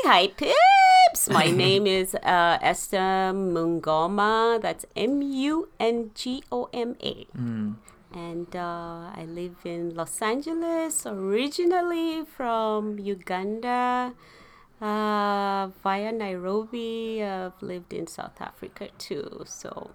Hi, 0.05 0.29
Pips. 0.29 1.29
My 1.29 1.51
name 1.65 1.87
is 1.89 2.15
uh, 2.15 2.59
Esther 2.63 3.33
Mungoma. 3.35 4.63
That's 4.63 4.87
M 4.95 5.21
U 5.21 5.69
N 5.81 6.13
G 6.15 6.45
O 6.53 6.69
M 6.73 6.95
A. 7.03 7.27
And 8.13 8.55
uh, 8.55 9.11
I 9.17 9.25
live 9.27 9.57
in 9.65 9.95
Los 9.97 10.23
Angeles, 10.23 11.07
originally 11.07 12.25
from 12.25 12.99
Uganda, 12.99 14.15
uh, 14.81 15.69
via 15.83 16.13
Nairobi. 16.13 17.23
I've 17.23 17.61
lived 17.63 17.93
in 17.93 18.07
South 18.07 18.41
Africa 18.41 18.89
too, 18.99 19.43
so 19.47 19.91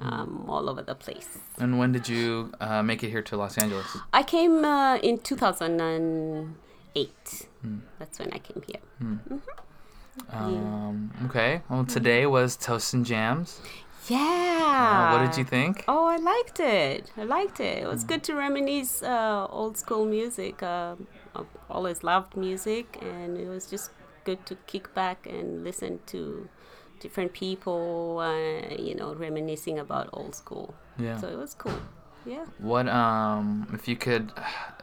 um, 0.00 0.46
all 0.48 0.70
over 0.70 0.82
the 0.82 0.94
place. 0.94 1.38
And 1.58 1.78
when 1.78 1.92
did 1.92 2.08
you 2.08 2.52
uh, 2.60 2.82
make 2.82 3.04
it 3.04 3.10
here 3.10 3.22
to 3.22 3.36
Los 3.36 3.58
Angeles? 3.58 3.86
I 4.12 4.22
came 4.22 4.64
uh, 4.64 4.96
in 4.96 5.18
2008. 5.18 7.48
That's 7.98 8.18
when 8.18 8.32
I 8.32 8.38
came 8.38 8.62
here. 8.66 8.80
Um, 10.30 11.10
okay. 11.26 11.60
Well, 11.68 11.84
today 11.84 12.24
was 12.26 12.56
Toast 12.56 12.94
and 12.94 13.04
Jams. 13.06 13.60
Yeah. 14.08 15.08
Uh, 15.08 15.12
what 15.16 15.24
did 15.26 15.36
you 15.38 15.44
think? 15.44 15.84
Oh, 15.86 16.06
I 16.06 16.16
liked 16.16 16.58
it. 16.58 17.12
I 17.16 17.22
liked 17.24 17.60
it. 17.60 17.84
It 17.84 17.86
was 17.86 18.02
good 18.04 18.24
to 18.24 18.34
reminisce 18.34 19.00
uh, 19.02 19.46
old 19.48 19.76
school 19.78 20.04
music. 20.04 20.60
Uh, 20.62 20.96
I've 21.36 21.46
always 21.70 22.02
loved 22.02 22.36
music, 22.36 22.98
and 23.00 23.38
it 23.38 23.48
was 23.48 23.66
just 23.70 23.90
good 24.24 24.44
to 24.46 24.54
kick 24.66 24.94
back 24.94 25.26
and 25.26 25.64
listen 25.64 26.00
to 26.06 26.48
different 27.00 27.32
people, 27.32 28.18
uh, 28.20 28.74
you 28.76 28.94
know, 28.94 29.14
reminiscing 29.14 29.78
about 29.78 30.08
old 30.12 30.34
school. 30.34 30.74
Yeah. 30.98 31.16
So 31.18 31.28
it 31.28 31.36
was 31.36 31.54
cool. 31.54 31.80
Yeah. 32.24 32.44
What 32.58 32.86
um, 32.86 33.66
if 33.72 33.88
you 33.88 33.96
could 33.96 34.30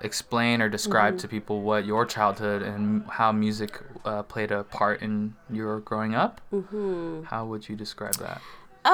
explain 0.02 0.62
or 0.62 0.68
describe 0.68 1.14
Mm-hmm. 1.14 1.22
to 1.22 1.28
people 1.30 1.62
what 1.62 1.86
your 1.86 2.06
childhood 2.06 2.62
and 2.62 3.06
how 3.08 3.32
music 3.32 3.80
uh, 4.04 4.24
played 4.24 4.52
a 4.52 4.66
part 4.66 5.02
in 5.02 5.36
your 5.50 5.80
growing 5.80 6.16
up? 6.16 6.42
Mm-hmm. 6.52 7.24
How 7.24 7.46
would 7.46 7.70
you 7.70 7.78
describe 7.78 8.16
that? 8.16 8.42
Uh, 8.84 8.92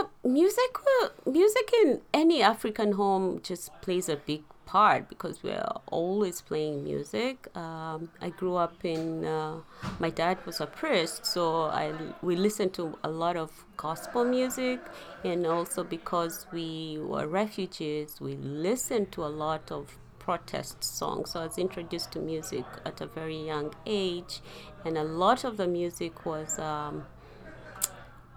uh, 0.00 1.08
music 1.26 1.72
in 1.82 2.00
any 2.12 2.42
African 2.42 2.92
home 2.92 3.40
just 3.42 3.70
plays 3.80 4.08
a 4.08 4.16
big 4.16 4.42
part 4.68 5.08
because 5.08 5.42
we're 5.42 5.64
always 5.86 6.42
playing 6.42 6.84
music. 6.84 7.48
Um, 7.56 8.10
I 8.20 8.28
grew 8.28 8.56
up 8.56 8.84
in. 8.84 9.24
Uh, 9.24 9.60
my 9.98 10.10
dad 10.10 10.36
was 10.44 10.60
a 10.60 10.66
priest, 10.66 11.24
so 11.24 11.62
I 11.62 11.92
we 12.22 12.36
listened 12.36 12.74
to 12.74 12.98
a 13.02 13.08
lot 13.08 13.36
of 13.36 13.64
gospel 13.76 14.24
music, 14.24 14.80
and 15.24 15.46
also 15.46 15.84
because 15.84 16.46
we 16.52 16.98
were 17.00 17.26
refugees, 17.26 18.20
we 18.20 18.36
listened 18.36 19.10
to 19.12 19.24
a 19.24 19.32
lot 19.44 19.72
of 19.72 19.98
protest 20.18 20.84
songs. 20.84 21.30
So 21.32 21.40
I 21.40 21.46
was 21.46 21.56
introduced 21.56 22.12
to 22.12 22.18
music 22.18 22.66
at 22.84 23.00
a 23.00 23.06
very 23.06 23.40
young 23.52 23.74
age, 23.86 24.42
and 24.84 24.98
a 24.98 25.04
lot 25.04 25.44
of 25.44 25.56
the 25.56 25.66
music 25.66 26.26
was. 26.26 26.58
Um, 26.58 27.06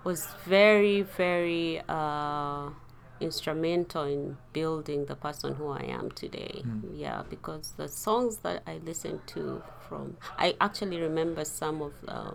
was 0.03 0.27
very 0.45 1.01
very 1.03 1.81
uh, 1.87 2.69
instrumental 3.19 4.03
in 4.03 4.37
building 4.51 5.05
the 5.05 5.15
person 5.15 5.53
who 5.55 5.69
I 5.69 5.83
am 5.83 6.11
today. 6.11 6.63
Yeah, 6.93 7.23
because 7.29 7.73
the 7.77 7.87
songs 7.87 8.37
that 8.37 8.63
I 8.65 8.79
listened 8.83 9.21
to 9.27 9.61
from, 9.87 10.17
I 10.37 10.55
actually 10.59 10.99
remember 10.99 11.45
some 11.45 11.81
of 11.81 11.93
uh, 12.07 12.31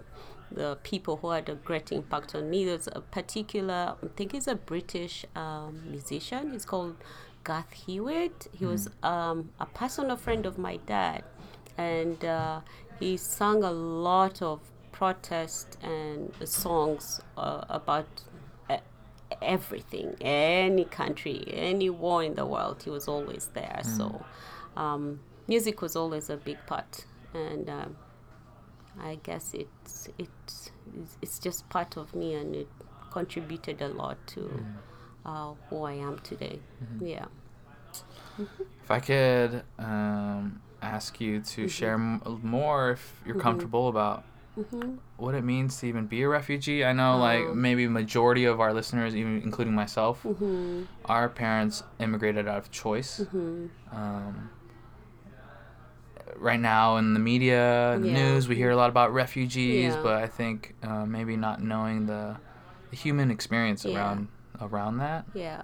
the 0.50 0.78
people 0.84 1.16
who 1.16 1.30
had 1.30 1.48
a 1.48 1.56
great 1.56 1.90
impact 1.92 2.34
on 2.34 2.48
me. 2.48 2.64
There's 2.64 2.88
a 2.92 3.00
particular, 3.00 3.96
I 4.02 4.06
think 4.16 4.32
he's 4.32 4.46
a 4.46 4.54
British 4.54 5.24
um, 5.34 5.82
musician. 5.90 6.52
He's 6.52 6.64
called 6.64 6.96
Garth 7.42 7.72
Hewitt. 7.72 8.48
He 8.52 8.64
was 8.64 8.88
um, 9.02 9.50
a 9.58 9.66
personal 9.66 10.16
friend 10.16 10.46
of 10.46 10.56
my 10.56 10.76
dad, 10.86 11.24
and 11.76 12.24
uh, 12.24 12.60
he 13.00 13.16
sang 13.16 13.64
a 13.64 13.72
lot 13.72 14.40
of 14.40 14.60
protest 14.98 15.76
and 15.82 16.32
songs 16.44 17.20
uh, 17.36 17.64
about 17.68 18.08
uh, 18.70 18.78
everything, 19.42 20.16
any 20.20 20.84
country, 20.84 21.38
any 21.52 21.90
war 21.90 22.22
in 22.22 22.34
the 22.34 22.46
world. 22.46 22.82
He 22.84 22.90
was 22.90 23.06
always 23.08 23.50
there. 23.54 23.80
So, 23.82 24.24
um, 24.76 25.20
music 25.48 25.82
was 25.82 25.96
always 25.96 26.30
a 26.30 26.36
big 26.36 26.58
part, 26.66 27.04
and 27.34 27.68
um, 27.68 27.96
I 29.00 29.18
guess 29.22 29.54
it's 29.54 30.08
it's 30.18 30.70
it's 31.22 31.38
just 31.38 31.68
part 31.68 31.96
of 31.96 32.14
me, 32.14 32.34
and 32.34 32.54
it 32.54 32.68
contributed 33.10 33.82
a 33.82 33.88
lot 33.88 34.18
to 34.28 34.42
uh, 35.26 35.52
who 35.68 35.82
I 35.84 35.94
am 35.94 36.18
today. 36.20 36.60
Yeah. 37.00 37.26
If 38.84 38.90
I 38.90 39.00
could 39.00 39.62
um, 39.78 40.60
ask 40.82 41.20
you 41.20 41.40
to 41.40 41.66
Mm-hmm. 41.66 41.66
share 41.66 41.94
m- 41.94 42.22
more, 42.42 42.92
if 42.92 43.20
you're 43.26 43.34
comfortable 43.34 43.88
about 43.88 44.24
Mm-hmm. 44.58 44.96
what 45.18 45.34
it 45.34 45.44
means 45.44 45.78
to 45.80 45.86
even 45.86 46.06
be 46.06 46.22
a 46.22 46.28
refugee. 46.28 46.84
I 46.84 46.92
know, 46.92 47.14
Oh. 47.14 47.18
like 47.18 47.54
maybe 47.54 47.86
majority 47.88 48.44
of 48.46 48.60
our 48.60 48.72
listeners, 48.72 49.14
even 49.14 49.42
including 49.42 49.74
myself, 49.74 50.22
Mm-hmm. 50.24 50.84
our 51.04 51.28
parents 51.28 51.82
immigrated 51.98 52.48
out 52.48 52.58
of 52.58 52.70
choice. 52.70 53.20
Um, 53.92 54.50
right 56.36 56.60
now 56.60 56.96
in 56.96 57.14
the 57.14 57.20
media, 57.20 57.98
Yeah. 58.02 58.12
news, 58.12 58.48
we 58.48 58.56
hear 58.56 58.70
a 58.70 58.76
lot 58.76 58.90
about 58.90 59.12
refugees, 59.12 59.94
Yeah. 59.94 60.02
but 60.02 60.22
I 60.22 60.26
think 60.26 60.74
uh, 60.82 61.06
maybe 61.06 61.36
not 61.36 61.62
knowing 61.62 62.06
the, 62.06 62.36
the 62.90 62.96
human 62.96 63.30
experience 63.30 63.84
Yeah. 63.84 63.96
around 63.96 64.28
around 64.60 64.96
that. 64.98 65.26
Yeah. 65.34 65.62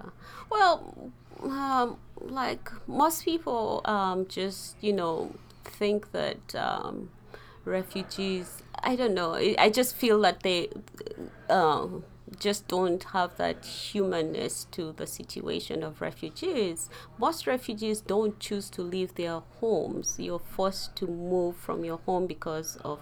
Well, 0.50 1.11
um, 1.42 1.96
like 2.20 2.70
most 2.87 3.25
people 3.25 3.80
um, 3.87 4.26
just, 4.28 4.76
you 4.82 4.92
know, 4.92 5.34
think 5.64 6.12
that 6.12 6.54
um, 6.54 7.08
refugees, 7.64 8.62
I 8.83 8.97
don't 8.97 9.15
know, 9.15 9.35
I, 9.35 9.71
just 9.71 9.95
feel 9.95 10.21
that 10.23 10.43
they 10.43 10.69
uh, 11.49 11.87
just 12.41 12.67
don't 12.67 13.03
have 13.05 13.37
that 13.37 13.65
humanness 13.65 14.67
to 14.73 14.93
the 14.93 15.07
situation 15.07 15.83
of 15.85 16.01
refugees. 16.01 16.91
Most 17.19 17.47
refugees 17.47 18.01
don't 18.01 18.39
choose 18.41 18.69
to 18.71 18.83
leave 18.83 19.15
their 19.15 19.41
homes. 19.61 20.17
You're 20.19 20.41
forced 20.41 20.97
to 20.97 21.07
move 21.07 21.57
from 21.57 21.85
your 21.85 21.99
home 21.99 22.27
because 22.27 22.77
of 22.85 22.99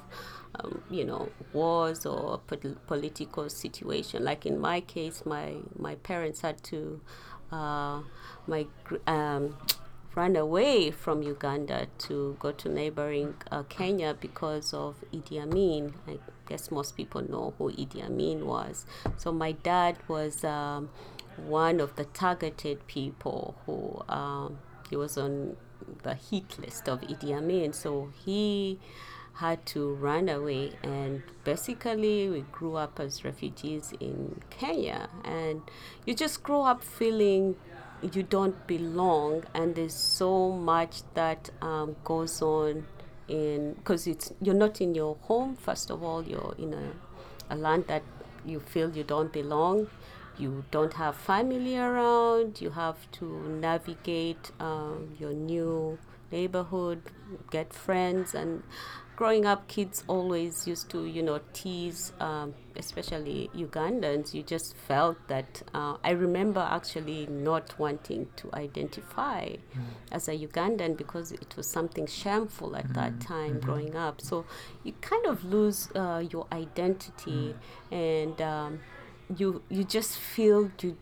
um, 0.57 0.83
you 0.91 1.05
know 1.05 1.29
wars 1.53 2.05
or 2.05 2.39
pol- 2.39 2.77
political 2.89 3.49
situation 3.49 4.25
like 4.25 4.47
in 4.47 4.59
my 4.59 4.81
case 4.81 5.23
my 5.25 5.55
my 5.79 5.95
parents 5.97 6.41
had 6.41 6.61
to 6.65 7.01
uh, 7.53 8.01
my 8.49 8.67
um, 9.07 9.57
run 10.15 10.35
away 10.37 10.91
from 10.91 11.23
Uganda 11.23 11.87
to 11.99 12.37
go 12.41 12.53
to 12.53 12.69
neighboring 12.69 13.35
uh, 13.51 13.63
Kenya 13.65 14.15
because 14.19 14.75
of 14.75 14.97
Idi 15.13 15.41
Amin. 15.41 15.95
I 16.09 16.19
guess 16.49 16.71
most 16.71 16.97
people 16.97 17.23
know 17.23 17.55
who 17.59 17.71
Idi 17.71 18.05
Amin 18.05 18.47
was. 18.47 18.87
So 19.17 19.33
my 19.33 19.53
dad 19.53 19.97
was 20.09 20.45
um, 20.45 20.91
one 21.37 21.81
of 21.81 21.97
the 21.97 22.05
targeted 22.07 22.87
people 22.87 23.55
who 23.67 24.03
um, 24.13 24.59
he 24.89 24.97
was 24.97 25.17
on 25.17 25.57
the 26.03 26.15
hit 26.15 26.59
list 26.59 26.89
of 26.89 27.01
Idi 27.03 27.33
Amin. 27.33 27.73
So 27.73 28.13
he 28.25 28.81
had 29.35 29.65
to 29.65 29.95
run 29.95 30.29
away 30.29 30.73
and 30.83 31.23
basically 31.45 32.29
we 32.29 32.41
grew 32.53 32.75
up 32.77 33.01
as 33.01 33.25
refugees 33.25 33.93
in 33.99 34.41
Kenya 34.51 35.09
and 35.25 35.63
you 36.05 36.15
just 36.15 36.43
grow 36.43 36.65
up 36.65 36.83
feeling 36.85 37.57
you 38.03 38.23
don't 38.23 38.67
belong 38.67 39.45
and 39.55 39.75
there's 39.75 39.95
so 39.95 40.53
much 40.53 41.03
that 41.15 41.51
um, 41.61 41.97
goes 42.05 42.41
on 42.43 42.87
in 43.29 43.75
because 43.75 44.07
it's 44.07 44.33
you're 44.43 44.55
not 44.55 44.81
in 44.81 44.95
your 44.95 45.17
home. 45.23 45.57
First 45.57 45.91
of 45.91 46.03
all, 46.03 46.23
you're 46.23 46.55
in 46.59 46.75
a, 46.75 47.55
a 47.55 47.57
land 47.57 47.85
that 47.87 48.03
you 48.45 48.61
feel 48.61 48.91
you 48.97 49.05
don't 49.05 49.33
belong. 49.33 49.89
You 50.39 50.65
don't 50.71 50.95
have 50.95 51.17
family 51.17 51.77
around. 51.77 52.61
You 52.61 52.71
have 52.71 53.11
to 53.13 53.25
navigate 53.49 54.51
um, 54.59 55.15
your 55.19 55.33
new 55.33 55.99
neighborhood, 56.33 57.03
get 57.51 57.73
friends, 57.73 58.35
and 58.35 58.63
growing 59.21 59.45
up, 59.45 59.69
kids 59.69 60.03
always 60.09 60.67
used 60.67 60.89
to, 60.89 61.05
you 61.05 61.23
know, 61.23 61.39
tease, 61.53 62.15
um, 62.21 62.55
especially 62.77 63.51
Ugandans. 63.55 64.33
You 64.33 64.43
just 64.43 64.75
felt 64.89 65.19
that. 65.29 65.63
Uh, 65.75 65.99
I 66.03 66.13
remember 66.13 66.61
actually 66.61 67.27
not 67.27 67.79
wanting 67.79 68.29
to 68.37 68.49
identify 68.55 69.57
as 70.11 70.27
a 70.27 70.33
Ugandan 70.33 70.97
because 70.97 71.33
it 71.33 71.55
was 71.55 71.67
something 71.69 72.07
shameful 72.07 72.75
at 72.75 72.95
that 72.95 73.21
time 73.21 73.61
growing 73.61 73.95
up. 73.95 74.23
So 74.23 74.47
you 74.85 74.95
kind 75.03 75.27
of 75.27 75.45
lose 75.45 75.91
uh, 75.95 76.25
your 76.33 76.47
identity, 76.51 77.55
and 77.93 78.41
um, 78.41 78.81
you 79.37 79.63
you 79.69 79.85
just 79.85 80.17
feel 80.17 80.71
you 80.81 80.97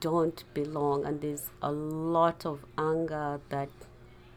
don't 0.00 0.42
belong, 0.54 1.06
and 1.06 1.20
there's 1.20 1.46
a 1.62 1.70
lot 1.70 2.44
of 2.44 2.64
anger 2.76 3.40
that 3.50 3.68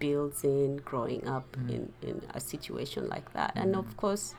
builds 0.03 0.43
in 0.43 0.69
growing 0.91 1.24
up 1.38 1.48
in, 1.75 1.83
in 2.10 2.17
a 2.39 2.41
situation 2.53 3.07
like 3.15 3.27
that. 3.38 3.51
And 3.62 3.75
of 3.83 3.88
course, 4.03 4.36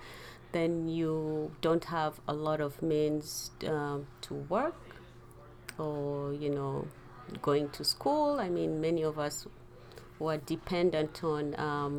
then 0.52 0.70
you 0.98 1.50
don't 1.66 1.86
have 1.98 2.14
a 2.28 2.34
lot 2.48 2.60
of 2.60 2.72
means 2.82 3.50
um, 3.66 4.06
to 4.26 4.34
work 4.56 4.80
or, 5.78 6.34
you 6.42 6.50
know, 6.58 6.86
going 7.40 7.66
to 7.70 7.82
school. 7.84 8.30
I 8.46 8.48
mean, 8.58 8.80
many 8.80 9.02
of 9.02 9.18
us 9.18 9.46
were 10.18 10.38
dependent 10.54 11.24
on 11.24 11.58
um, 11.58 11.94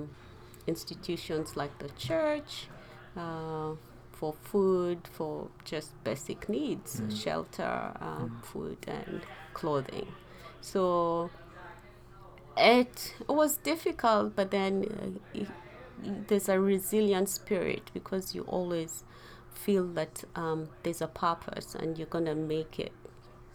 institutions 0.67 1.47
like 1.61 1.73
the 1.79 1.89
church 2.07 2.67
uh, 3.17 3.71
for 4.11 4.33
food, 4.51 4.99
for 5.17 5.49
just 5.71 5.89
basic 6.03 6.47
needs, 6.47 7.01
shelter, 7.23 7.91
um, 7.99 8.41
food, 8.43 8.77
and 8.87 9.21
clothing. 9.53 10.07
So 10.61 11.29
it 12.57 13.13
was 13.27 13.57
difficult, 13.57 14.35
but 14.35 14.51
then 14.51 15.19
uh, 15.35 15.39
i- 15.39 15.47
there's 16.27 16.49
a 16.49 16.59
resilient 16.59 17.29
spirit 17.29 17.89
because 17.93 18.35
you 18.35 18.43
always 18.43 19.03
feel 19.53 19.87
that 19.93 20.23
um, 20.35 20.69
there's 20.83 21.01
a 21.01 21.07
purpose 21.07 21.75
and 21.75 21.97
you're 21.97 22.07
gonna 22.07 22.35
make 22.35 22.79
it. 22.79 22.91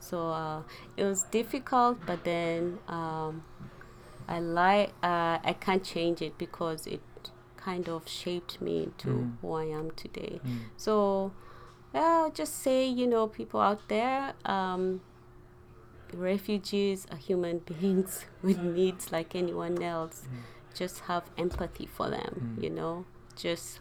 So 0.00 0.30
uh, 0.30 0.62
it 0.97 1.04
was 1.04 1.25
difficult, 1.25 1.99
but 2.07 2.25
then 2.25 2.78
um, 2.88 3.45
I 4.28 4.40
like 4.40 4.90
uh, 5.02 5.38
I 5.45 5.57
can't 5.61 5.85
change 5.85 6.23
it 6.23 6.38
because 6.38 6.87
it 6.87 7.00
kind 7.57 7.88
of 7.88 8.09
shaped 8.09 8.61
me 8.61 8.85
into 8.85 9.28
who 9.42 9.52
I 9.52 9.64
am 9.64 9.90
today. 9.92 10.40
So 10.76 11.33
yeah, 11.95 12.23
I'll 12.25 12.30
just 12.30 12.62
say 12.62 12.87
you 12.87 13.07
know 13.07 13.26
people 13.26 13.61
out 13.61 13.88
there. 13.88 14.33
Um, 14.47 15.02
refugees 16.14 17.06
are 17.10 17.16
human 17.16 17.58
beings 17.80 18.24
with 18.42 18.58
mm. 18.58 18.74
needs 18.74 19.12
like 19.12 19.34
anyone 19.34 19.82
else. 19.82 20.22
Mm. 20.22 20.38
Just 20.74 21.00
have 21.00 21.24
empathy 21.36 21.86
for 21.86 22.10
them, 22.10 22.56
mm. 22.56 22.62
you 22.62 22.70
know. 22.70 23.04
Just 23.36 23.80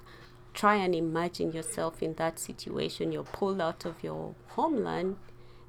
try 0.53 0.75
and 0.75 0.95
imagine 0.95 1.51
yourself 1.51 2.01
in 2.01 2.15
that 2.15 2.39
situation. 2.39 3.11
You're 3.11 3.23
pulled 3.23 3.61
out 3.61 3.85
of 3.85 4.03
your 4.03 4.35
homeland 4.49 5.17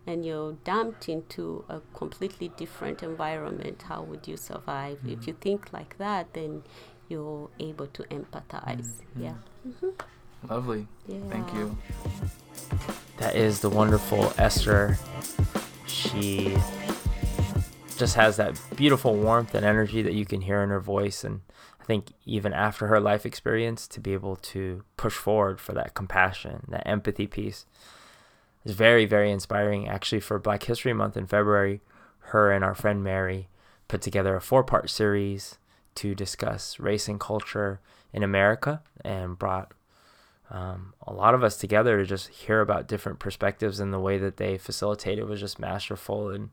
and 0.07 0.25
you're 0.25 0.55
dumped 0.65 1.09
into 1.09 1.65
a 1.69 1.81
completely 1.95 2.49
different 2.57 3.03
environment. 3.03 3.83
How 3.83 4.03
would 4.03 4.27
you 4.27 4.37
survive? 4.37 4.99
If 5.07 5.27
you 5.27 5.37
think 5.41 5.73
like 5.73 5.99
that, 5.99 6.33
then 6.33 6.63
you're 7.09 7.51
able 7.59 7.87
to 7.89 8.03
empathize. 8.05 9.03
Mm-hmm. 9.03 9.23
Yeah. 9.23 9.35
Mm-hmm. 9.69 10.49
Lovely. 10.49 10.87
Thank 11.29 11.53
you. 11.55 11.77
That 13.19 13.37
is 13.37 13.61
the 13.61 13.69
wonderful 13.69 14.33
Esther. 14.39 14.99
She 15.91 16.57
just 17.97 18.15
has 18.15 18.37
that 18.37 18.59
beautiful 18.77 19.15
warmth 19.15 19.55
and 19.55 19.65
energy 19.65 20.03
that 20.03 20.15
you 20.15 20.25
can 20.25 20.41
hear 20.41 20.63
in 20.63 20.71
her 20.71 20.81
voice. 20.81 21.23
And 21.23 21.43
I 21.81 21.85
think 21.85 22.13
even 22.25 22.53
after 22.53 22.87
her 22.87 23.01
life 23.01 23.27
experience, 23.27 23.87
to 23.89 24.01
be 24.01 24.13
able 24.15 24.37
to 24.37 24.85
push 24.97 25.15
forward 25.15 25.61
for 25.61 25.73
that 25.73 25.95
compassion, 25.95 26.65
that 26.69 26.87
empathy 26.87 27.27
piece 27.27 27.67
is 28.65 28.73
very, 28.73 29.05
very 29.05 29.31
inspiring. 29.31 29.89
Actually, 29.89 30.21
for 30.21 30.39
Black 30.39 30.63
History 30.63 30.93
Month 30.93 31.17
in 31.17 31.27
February, 31.27 31.83
her 32.31 32.51
and 32.51 32.65
our 32.65 32.75
friend 32.75 33.03
Mary 33.05 33.49
put 33.89 34.01
together 34.01 34.37
a 34.37 34.41
four 34.41 34.65
part 34.65 34.89
series 34.89 35.59
to 35.97 36.15
discuss 36.15 36.79
race 36.79 37.09
and 37.09 37.21
culture 37.21 37.81
in 38.13 38.23
America 38.23 38.83
and 39.05 39.39
brought 39.39 39.73
um, 40.51 40.95
a 41.07 41.13
lot 41.13 41.35
of 41.35 41.45
us 41.45 41.57
together 41.57 41.99
to 41.99 42.05
just 42.05 42.29
hear 42.29 42.61
about 42.61 42.89
different 42.89 43.21
perspectives 43.21 43.79
and 43.79 43.93
the 43.93 44.01
way 44.01 44.19
that 44.19 44.37
they 44.37 44.59
facilitated 44.59 45.29
was 45.29 45.41
just 45.41 45.61
masterful 45.61 46.31
in 46.31 46.51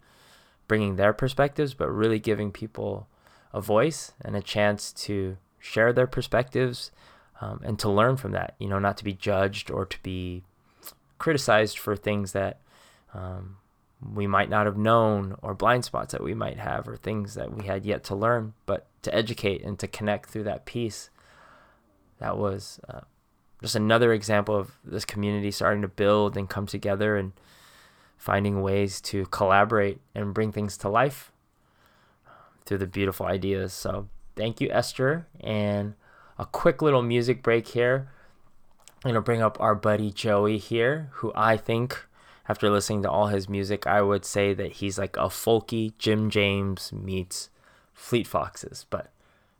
bringing 0.68 0.96
their 0.96 1.14
perspectives, 1.14 1.74
but 1.74 1.90
really 1.90 2.20
giving 2.20 2.52
people 2.52 3.08
a 3.54 3.60
voice 3.60 4.14
and 4.24 4.36
a 4.36 4.42
chance 4.42 4.94
to 4.94 5.38
share 5.60 5.92
their 5.92 6.06
perspectives 6.06 6.92
um, 7.42 7.60
and 7.64 7.80
to 7.80 7.90
learn 7.90 8.18
from 8.18 8.32
that. 8.34 8.56
You 8.60 8.68
know, 8.68 8.78
not 8.78 8.98
to 8.98 9.04
be 9.04 9.14
judged 9.14 9.72
or 9.72 9.86
to 9.86 9.98
be 10.04 10.44
criticized 11.18 11.80
for 11.80 11.96
things 11.96 12.34
that 12.34 12.60
um, 13.16 13.58
we 14.14 14.28
might 14.28 14.50
not 14.50 14.68
have 14.68 14.78
known 14.78 15.36
or 15.42 15.56
blind 15.56 15.86
spots 15.86 16.12
that 16.12 16.24
we 16.24 16.36
might 16.36 16.60
have 16.60 16.88
or 16.88 16.98
things 16.98 17.34
that 17.34 17.52
we 17.52 17.66
had 17.66 17.84
yet 17.84 18.04
to 18.06 18.16
learn, 18.16 18.54
but 18.68 18.86
to 19.02 19.16
educate 19.16 19.64
and 19.64 19.80
to 19.80 19.88
connect 19.88 20.30
through 20.30 20.44
that 20.44 20.66
piece. 20.66 21.10
That 22.20 22.38
was 22.38 22.80
uh, 22.88 23.02
just 23.62 23.76
another 23.76 24.14
example 24.14 24.56
of 24.56 24.72
this 24.84 25.06
community 25.06 25.52
starting 25.52 25.82
to 25.82 25.88
build 25.88 26.38
and 26.38 26.50
come 26.50 26.66
together 26.66 27.18
and 27.18 27.34
finding 28.18 28.62
ways 28.62 29.00
to 29.02 29.26
collaborate 29.28 30.00
and 30.14 30.34
bring 30.34 30.52
things 30.52 30.78
to 30.78 30.90
life 30.90 31.32
through 32.66 32.78
the 32.78 32.88
beautiful 32.88 33.26
ideas. 33.26 33.74
So 33.74 34.08
thank 34.36 34.60
you, 34.62 34.70
Esther. 34.72 35.28
And 35.40 35.96
a 36.38 36.46
quick 36.46 36.82
little 36.82 37.02
music 37.02 37.42
break 37.42 37.70
here. 37.70 38.10
I'm 39.04 39.12
gonna 39.12 39.22
bring 39.22 39.42
up 39.42 39.60
our 39.60 39.76
buddy 39.76 40.12
Joey 40.12 40.58
here, 40.58 41.10
who 41.14 41.32
I 41.36 41.58
think, 41.58 42.06
after 42.50 42.70
listening 42.70 43.04
to 43.04 43.12
all 43.12 43.28
his 43.28 43.48
music, 43.50 43.86
I 43.86 44.02
would 44.02 44.26
say 44.26 44.54
that 44.54 44.74
he's 44.74 44.98
like 44.98 45.18
a 45.18 45.30
folky 45.30 45.94
Jim 45.98 46.30
James 46.30 46.92
meets 46.92 47.50
Fleet 47.94 48.26
Foxes. 48.26 48.86
But 48.90 49.12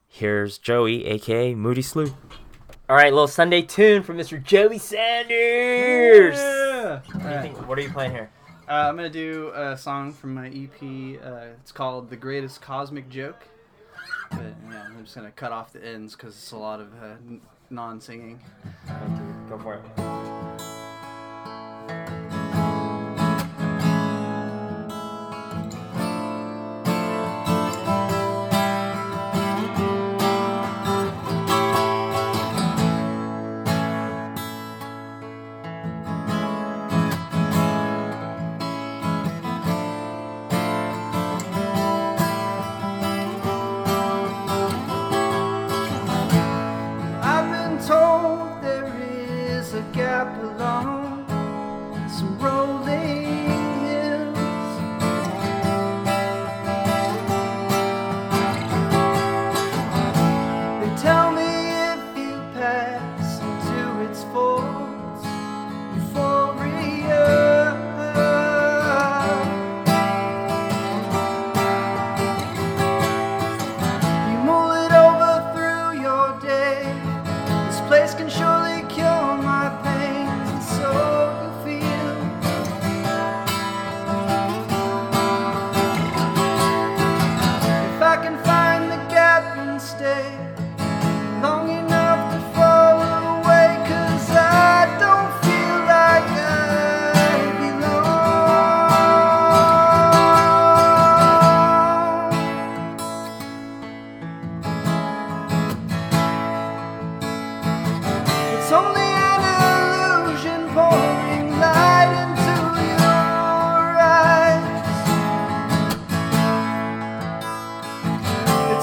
here's 0.08 0.58
Joey, 0.58 1.06
aka 1.06 1.54
Moody 1.54 1.82
Slough. 1.82 2.14
All 2.90 2.96
right, 2.96 3.12
little 3.12 3.28
Sunday 3.28 3.64
tune 3.64 4.02
from 4.02 4.18
Mr. 4.18 4.42
Joey 4.42 4.78
Sanders. 4.78 6.38
Yeah. 6.38 7.02
What, 7.12 7.22
do 7.22 7.30
you 7.30 7.42
think, 7.42 7.68
what 7.68 7.78
are 7.78 7.82
you 7.82 7.90
playing 7.90 8.12
here? 8.12 8.30
Uh, 8.70 8.72
I'm 8.72 8.96
gonna 8.96 9.10
do 9.10 9.52
a 9.54 9.78
song 9.78 10.14
from 10.14 10.34
my 10.34 10.48
EP. 10.48 11.22
Uh, 11.22 11.48
it's 11.62 11.74
called 11.74 12.10
"The 12.10 12.16
Greatest 12.16 12.62
Cosmic 12.62 13.10
Joke." 13.10 13.44
But 14.32 14.40
yeah, 14.70 14.84
I'm 14.86 15.04
just 15.04 15.16
gonna 15.16 15.32
cut 15.32 15.52
off 15.52 15.74
the 15.74 15.86
ends 15.86 16.16
because 16.16 16.34
it's 16.36 16.52
a 16.52 16.58
lot 16.58 16.80
of 16.80 16.88
uh, 17.04 17.08
n- 17.28 17.42
non-singing. 17.70 18.40
Go 19.50 19.60
for 19.60 19.74
it. 19.76 19.82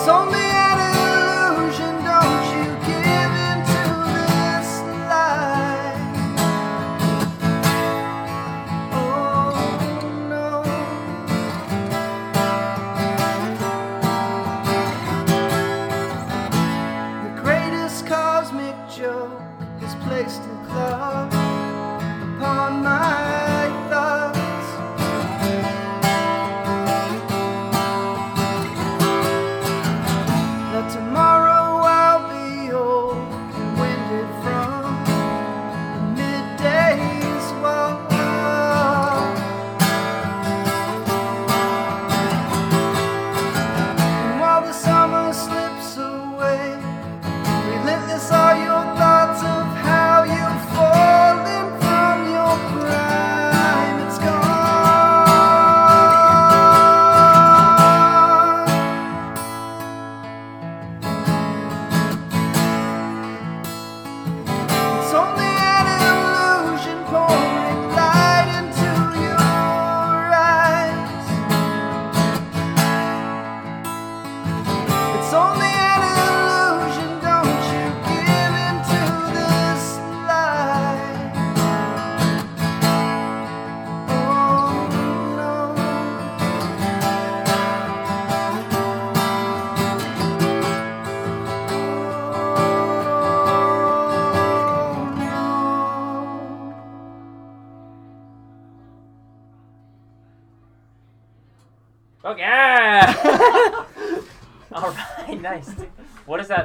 It's 0.07 0.34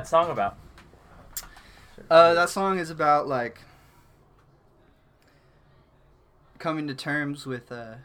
song 0.10 0.32
about? 0.32 0.58
Uh, 2.10 2.34
that 2.34 2.50
song 2.50 2.80
is 2.80 2.90
about 2.90 3.28
like 3.28 3.62
coming 6.58 6.88
to 6.88 6.96
terms 6.96 7.46
with 7.46 7.72
uh, 7.72 7.96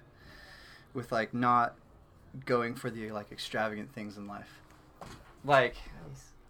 with 0.93 1.11
like 1.11 1.33
not 1.33 1.75
going 2.45 2.75
for 2.75 2.91
the 2.91 3.11
like 3.11 3.33
extravagant 3.33 3.93
things 3.93 4.17
in 4.19 4.27
life. 4.27 4.61
Like, 5.45 5.77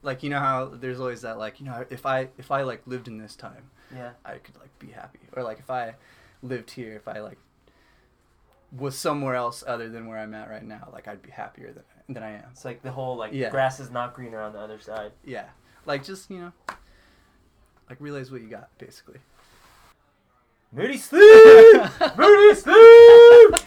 like 0.02 0.22
you 0.22 0.30
know 0.30 0.40
how 0.40 0.66
there's 0.66 0.98
always 1.00 1.22
that 1.22 1.38
like 1.38 1.60
you 1.60 1.66
know 1.66 1.84
if 1.88 2.04
I 2.04 2.28
if 2.36 2.50
I 2.50 2.62
like 2.62 2.82
lived 2.86 3.06
in 3.08 3.18
this 3.18 3.36
time, 3.36 3.70
Yeah. 3.94 4.10
I 4.24 4.34
could 4.38 4.56
like 4.56 4.76
be 4.78 4.88
happy, 4.88 5.20
or 5.34 5.42
like 5.42 5.60
if 5.60 5.70
I 5.70 5.94
lived 6.42 6.72
here, 6.72 6.94
if 6.94 7.06
I 7.06 7.20
like 7.20 7.38
was 8.76 8.96
somewhere 8.96 9.36
else 9.36 9.62
other 9.66 9.88
than 9.88 10.08
where 10.08 10.18
I'm 10.18 10.34
at 10.34 10.50
right 10.50 10.64
now, 10.64 10.88
like 10.92 11.06
I'd 11.06 11.22
be 11.22 11.30
happier 11.30 11.72
than 11.72 11.84
than 12.08 12.22
I 12.22 12.30
am. 12.32 12.44
It's 12.52 12.64
like 12.64 12.82
the 12.82 12.90
whole 12.92 13.16
like 13.16 13.32
Yeah. 13.32 13.50
grass 13.50 13.80
is 13.80 13.90
not 13.90 14.14
greener 14.14 14.40
on 14.40 14.52
the 14.52 14.58
other 14.60 14.78
side. 14.80 15.12
Yeah, 15.24 15.46
like 15.86 16.04
just 16.04 16.30
you 16.30 16.38
know, 16.38 16.52
like 17.88 18.00
realize 18.00 18.30
what 18.30 18.40
you 18.42 18.48
got 18.48 18.68
basically. 18.78 19.18
Moody 20.72 20.96
sleep. 20.98 21.22
Moody 22.18 22.54
sleep. 22.54 23.60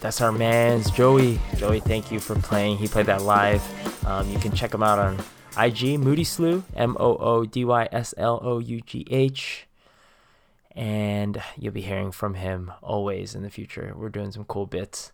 That's 0.00 0.20
our 0.20 0.32
man's 0.32 0.90
Joey. 0.90 1.38
Joey, 1.56 1.80
thank 1.80 2.10
you 2.10 2.20
for 2.20 2.34
playing. 2.34 2.76
He 2.78 2.88
played 2.88 3.06
that 3.06 3.22
live. 3.22 3.62
Um, 4.06 4.28
you 4.28 4.38
can 4.38 4.52
check 4.52 4.74
him 4.74 4.82
out 4.82 4.98
on 4.98 5.18
IG, 5.56 5.98
Moody 6.00 6.24
Slough, 6.24 6.64
M 6.76 6.96
O 7.00 7.16
O 7.16 7.44
D 7.44 7.64
Y 7.64 7.88
S 7.92 8.12
L 8.18 8.40
O 8.42 8.58
U 8.58 8.80
G 8.80 9.06
H. 9.10 9.66
And 10.76 11.40
you'll 11.56 11.72
be 11.72 11.82
hearing 11.82 12.10
from 12.10 12.34
him 12.34 12.72
always 12.82 13.34
in 13.36 13.42
the 13.44 13.50
future. 13.50 13.94
We're 13.96 14.08
doing 14.08 14.32
some 14.32 14.44
cool 14.44 14.66
bits. 14.66 15.12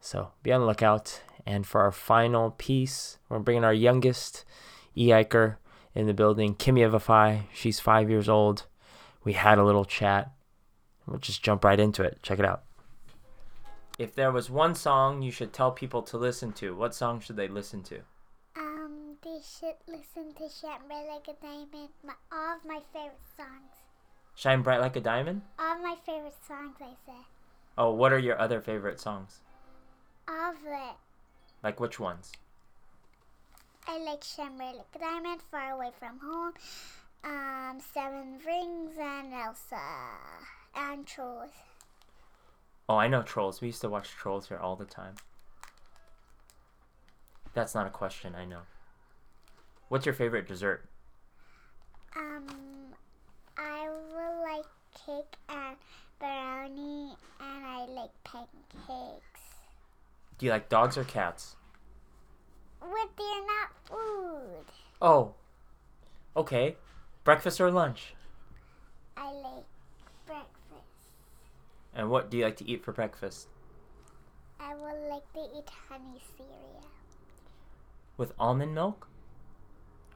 So 0.00 0.32
be 0.42 0.50
on 0.50 0.62
the 0.62 0.66
lookout. 0.66 1.20
And 1.44 1.66
for 1.66 1.80
our 1.80 1.92
final 1.92 2.52
piece, 2.52 3.18
we're 3.28 3.38
bringing 3.38 3.64
our 3.64 3.72
youngest 3.72 4.44
E 4.96 5.08
Iker 5.08 5.56
in 5.94 6.06
the 6.06 6.14
building, 6.14 6.54
Kimia 6.54 6.90
Vafai. 6.90 7.44
She's 7.52 7.80
five 7.80 8.08
years 8.08 8.28
old. 8.28 8.66
We 9.24 9.34
had 9.34 9.58
a 9.58 9.64
little 9.64 9.84
chat. 9.84 10.32
We'll 11.06 11.18
just 11.18 11.42
jump 11.42 11.64
right 11.64 11.78
into 11.80 12.02
it. 12.02 12.18
Check 12.22 12.38
it 12.38 12.44
out. 12.44 12.62
If 13.98 14.14
there 14.14 14.32
was 14.32 14.48
one 14.48 14.74
song 14.74 15.22
you 15.22 15.30
should 15.30 15.52
tell 15.52 15.70
people 15.70 16.02
to 16.02 16.16
listen 16.16 16.52
to, 16.54 16.74
what 16.74 16.94
song 16.94 17.20
should 17.20 17.36
they 17.36 17.48
listen 17.48 17.82
to? 17.84 18.00
Um, 18.56 19.16
they 19.22 19.38
should 19.44 19.76
listen 19.86 20.32
to 20.34 20.48
Shine 20.48 20.86
Bright 20.88 21.06
Like 21.08 21.28
a 21.28 21.40
Diamond. 21.40 21.90
My, 22.04 22.14
all 22.32 22.56
of 22.56 22.64
my 22.64 22.80
favorite 22.92 23.20
songs. 23.36 23.72
Shine 24.34 24.62
Bright 24.62 24.80
Like 24.80 24.96
a 24.96 25.00
Diamond? 25.00 25.42
All 25.58 25.76
of 25.76 25.82
my 25.82 25.96
favorite 26.06 26.34
songs, 26.46 26.76
I 26.80 26.94
said. 27.04 27.24
Oh, 27.76 27.92
what 27.92 28.12
are 28.12 28.18
your 28.18 28.38
other 28.38 28.60
favorite 28.60 28.98
songs? 28.98 29.40
All 30.28 30.52
of 30.52 30.56
it. 30.64 30.96
Like 31.62 31.78
which 31.78 32.00
ones? 32.00 32.32
I 33.86 33.98
like 33.98 34.24
Bright 34.56 34.74
Like 34.76 35.00
Diamond, 35.00 35.42
Far 35.50 35.72
Away 35.72 35.90
from 35.98 36.18
Home, 36.20 36.52
um, 37.24 37.80
Seven 37.92 38.38
Rings, 38.46 38.96
and 38.98 39.32
Elsa. 39.32 39.76
And 40.74 41.06
Trolls. 41.06 41.50
Oh, 42.88 42.96
I 42.96 43.08
know 43.08 43.22
Trolls. 43.22 43.60
We 43.60 43.68
used 43.68 43.80
to 43.82 43.88
watch 43.88 44.10
Trolls 44.10 44.48
here 44.48 44.58
all 44.58 44.76
the 44.76 44.84
time. 44.84 45.14
That's 47.54 47.74
not 47.74 47.86
a 47.86 47.90
question, 47.90 48.34
I 48.34 48.44
know. 48.44 48.62
What's 49.88 50.06
your 50.06 50.14
favorite 50.14 50.48
dessert? 50.48 50.84
Um, 52.16 52.46
I 53.58 53.88
will 53.88 54.42
like 54.42 54.64
cake 55.06 55.36
and 55.48 55.76
brownie, 56.18 57.14
and 57.40 57.66
I 57.66 57.84
like 57.86 58.10
pancakes. 58.24 59.51
Do 60.42 60.46
you 60.46 60.52
like 60.52 60.68
dogs 60.68 60.98
or 60.98 61.04
cats? 61.04 61.54
But 62.80 63.10
they're 63.16 63.46
not 63.46 63.70
food. 63.84 64.64
Oh. 65.00 65.34
Okay. 66.36 66.74
Breakfast 67.22 67.60
or 67.60 67.70
lunch? 67.70 68.16
I 69.16 69.30
like 69.30 69.64
breakfast. 70.26 71.12
And 71.94 72.10
what 72.10 72.28
do 72.28 72.38
you 72.38 72.42
like 72.42 72.56
to 72.56 72.68
eat 72.68 72.84
for 72.84 72.90
breakfast? 72.90 73.46
I 74.58 74.74
would 74.74 75.08
like 75.08 75.32
to 75.34 75.46
eat 75.56 75.70
honey 75.88 76.20
cereal. 76.36 76.86
With 78.16 78.32
almond 78.36 78.74
milk? 78.74 79.06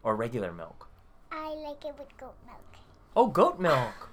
Or 0.03 0.17
regular 0.17 0.51
milk? 0.51 0.89
I 1.31 1.51
like 1.51 1.85
it 1.85 1.95
with 1.97 2.17
goat 2.19 2.35
milk. 2.45 2.79
Oh, 3.15 3.29
goat 3.29 3.61
milk. 3.61 4.11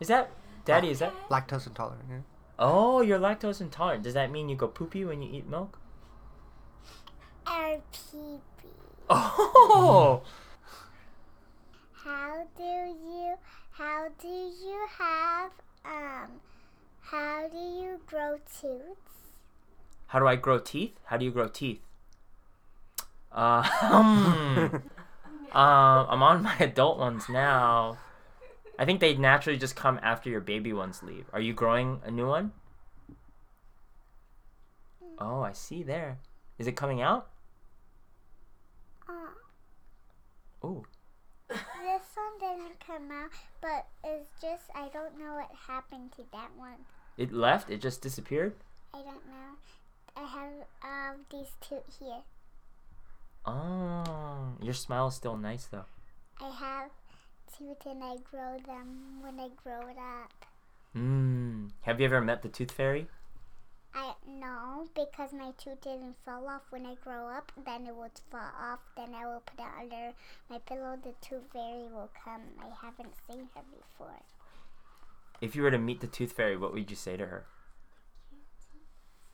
Is 0.00 0.08
that 0.08 0.30
Daddy, 0.64 0.88
is 0.88 1.00
that 1.00 1.12
Lactose 1.28 1.66
intolerant. 1.66 2.06
Yeah. 2.08 2.20
Oh, 2.62 3.00
you're 3.00 3.18
lactose 3.18 3.62
intolerant. 3.62 4.02
Does 4.04 4.12
that 4.12 4.30
mean 4.30 4.50
you 4.50 4.54
go 4.54 4.68
poopy 4.68 5.02
when 5.06 5.22
you 5.22 5.32
eat 5.32 5.48
milk? 5.48 5.78
Or 7.46 7.80
pee-pee. 7.90 8.68
Oh. 9.08 10.22
How 12.04 12.46
do 12.58 12.62
you, 12.62 13.34
how 13.72 14.08
do 14.20 14.28
you 14.28 14.86
have, 14.98 15.52
um, 15.86 16.28
how 17.00 17.48
do 17.48 17.56
you 17.56 17.98
grow 18.06 18.38
tooths? 18.60 19.32
How 20.08 20.18
do 20.18 20.26
I 20.26 20.36
grow 20.36 20.58
teeth? 20.58 21.00
How 21.04 21.16
do 21.16 21.24
you 21.24 21.30
grow 21.30 21.48
teeth? 21.48 21.80
Uh, 23.32 23.66
um, 23.90 24.70
um, 24.74 24.82
I'm 25.54 26.22
on 26.22 26.42
my 26.42 26.56
adult 26.58 26.98
ones 26.98 27.24
now. 27.30 27.96
I 28.80 28.86
think 28.86 29.00
they 29.00 29.14
naturally 29.14 29.58
just 29.58 29.76
come 29.76 30.00
after 30.02 30.30
your 30.30 30.40
baby 30.40 30.72
ones 30.72 31.02
leave. 31.02 31.26
Are 31.34 31.40
you 31.40 31.52
growing 31.52 32.00
a 32.02 32.10
new 32.10 32.26
one? 32.26 32.52
Oh, 35.18 35.42
I 35.42 35.52
see 35.52 35.82
there. 35.82 36.16
Is 36.58 36.66
it 36.66 36.76
coming 36.76 37.02
out? 37.02 37.28
Uh, 39.06 40.66
Ooh. 40.66 40.86
this 41.48 41.58
one 42.14 42.38
didn't 42.40 42.80
come 42.80 43.10
out, 43.10 43.28
but 43.60 43.86
it's 44.02 44.30
just 44.40 44.62
I 44.74 44.88
don't 44.88 45.18
know 45.18 45.34
what 45.34 45.50
happened 45.66 46.12
to 46.12 46.22
that 46.32 46.52
one. 46.56 46.86
It 47.18 47.34
left. 47.34 47.68
It 47.68 47.82
just 47.82 48.00
disappeared. 48.00 48.54
I 48.94 49.02
don't 49.02 49.26
know. 49.26 49.58
I 50.16 50.26
have 50.26 50.52
um 50.82 51.26
these 51.30 51.52
two 51.60 51.80
here. 51.98 52.22
Oh, 53.44 54.54
your 54.62 54.72
smile 54.74 55.08
is 55.08 55.16
still 55.16 55.36
nice 55.36 55.66
though. 55.66 55.84
I 56.40 56.48
have 56.48 56.90
teeth 57.56 57.86
and 57.86 58.02
I 58.02 58.16
grow 58.30 58.58
them 58.66 59.22
when 59.22 59.38
I 59.40 59.48
grow 59.62 59.80
it 59.88 59.98
up. 59.98 60.46
Mm. 60.96 61.70
Have 61.82 62.00
you 62.00 62.06
ever 62.06 62.20
met 62.20 62.42
the 62.42 62.48
tooth 62.48 62.70
fairy? 62.70 63.06
I 63.94 64.14
no, 64.26 64.86
because 64.94 65.32
my 65.32 65.52
tooth 65.58 65.80
didn't 65.80 66.16
fall 66.24 66.48
off 66.48 66.62
when 66.70 66.86
I 66.86 66.94
grow 67.02 67.28
up. 67.28 67.52
Then 67.64 67.86
it 67.86 67.94
would 67.94 68.12
fall 68.30 68.52
off. 68.60 68.80
Then 68.96 69.14
I 69.14 69.26
will 69.26 69.42
put 69.44 69.58
it 69.58 69.66
under 69.80 70.12
my 70.48 70.58
pillow. 70.58 70.96
The 71.02 71.14
tooth 71.20 71.42
fairy 71.52 71.88
will 71.92 72.10
come. 72.24 72.42
I 72.60 72.86
haven't 72.86 73.14
seen 73.26 73.48
her 73.54 73.62
before. 73.70 74.20
If 75.40 75.56
you 75.56 75.62
were 75.62 75.70
to 75.70 75.78
meet 75.78 76.00
the 76.00 76.06
tooth 76.06 76.32
fairy, 76.32 76.56
what 76.56 76.72
would 76.72 76.90
you 76.90 76.96
say 76.96 77.16
to 77.16 77.26
her? 77.26 77.46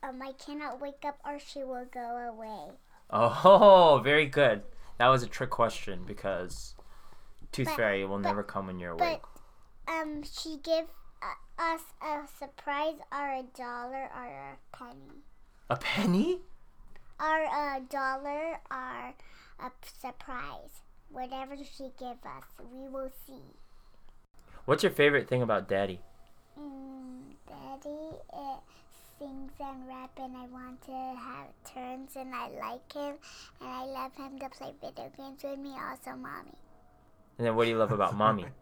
Um, 0.03 0.23
I 0.23 0.33
cannot 0.33 0.81
wake 0.81 1.05
up 1.05 1.19
or 1.25 1.39
she 1.39 1.65
will 1.65 1.87
go 1.91 2.01
away. 2.01 2.77
Oh, 3.11 4.01
very 4.05 4.27
good. 4.27 4.63
That 4.99 5.09
was 5.09 5.23
a 5.23 5.27
trick 5.27 5.51
question 5.51 6.05
because 6.07 6.75
tooth 7.53 7.67
But- 7.67 7.77
fairy 7.77 8.05
will 8.05 8.19
but- 8.19 8.29
never 8.29 8.43
come 8.43 8.67
when 8.67 8.79
you're 8.79 8.93
awake. 8.93 9.21
But 9.87 9.93
um, 9.93 10.23
she 10.23 10.59
give 10.63 10.87
uh, 11.23 11.63
us 11.63 11.83
a 12.03 12.27
surprise 12.39 12.97
or 13.13 13.29
a 13.33 13.45
dollar 13.57 14.09
or 14.15 14.27
a 14.27 14.77
penny. 14.77 15.23
A 15.71 15.77
penny? 15.77 16.41
Or 17.19 17.45
a 17.45 17.81
dollar 17.89 18.61
or 18.71 19.15
a 19.61 19.71
surprise. 20.01 20.83
Whatever 21.11 21.57
she 21.57 21.93
give 21.99 22.19
us, 22.25 22.45
we 22.73 22.89
will 22.89 23.11
see. 23.27 23.43
What's 24.65 24.83
your 24.83 24.93
favorite 24.93 25.29
thing 25.29 25.41
about 25.43 25.69
Daddy? 25.69 26.01
Mm, 26.59 27.37
Daddy 27.49 28.17
it 28.33 28.61
sings 29.19 29.53
and 29.61 29.89
rap, 29.89 30.11
and 30.19 30.37
I 30.37 30.47
want 30.47 30.83
to 30.87 30.93
have 30.93 31.47
turns, 31.73 32.17
and 32.17 32.35
I 32.35 32.49
like 32.49 32.93
him, 32.93 33.15
and 33.61 33.69
I 33.71 33.85
love 33.85 34.15
him 34.17 34.39
to 34.41 34.49
play 34.51 34.73
video 34.81 35.11
games 35.17 35.43
with 35.43 35.59
me. 35.59 35.71
Also, 35.71 36.17
mommy. 36.19 36.53
And 37.39 37.47
then 37.47 37.55
what 37.57 37.65
do 37.65 37.71
you 37.71 37.77
love 37.79 37.93
about 37.93 38.15
Mommy? 38.17 38.47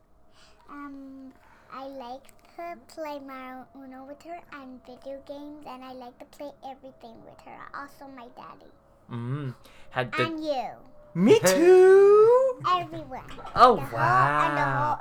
Um, 0.71 1.33
I 1.73 1.87
like 1.87 2.25
to 2.57 2.79
play 2.95 3.21
Mario 3.25 3.67
Uno 3.77 4.05
with 4.05 4.23
her 4.23 4.41
and 4.55 4.81
video 4.87 5.21
games, 5.29 5.65
and 5.69 5.85
I 5.85 5.93
like 5.93 6.19
to 6.19 6.25
play 6.37 6.51
everything 6.67 7.15
with 7.25 7.39
her. 7.45 7.57
Also, 7.79 8.07
my 8.17 8.27
daddy 8.35 8.71
Mm. 9.11 9.55
Had 9.91 10.11
the 10.13 10.25
and 10.27 10.43
you, 10.43 10.67
Me 11.15 11.39
too. 11.45 12.59
everyone. 12.67 13.31
Oh 13.55 13.77
the 13.77 13.83
Whole, 13.83 13.99
wow. 13.99 14.49
and 14.49 14.57
the 14.59 14.63
whole 14.73 14.99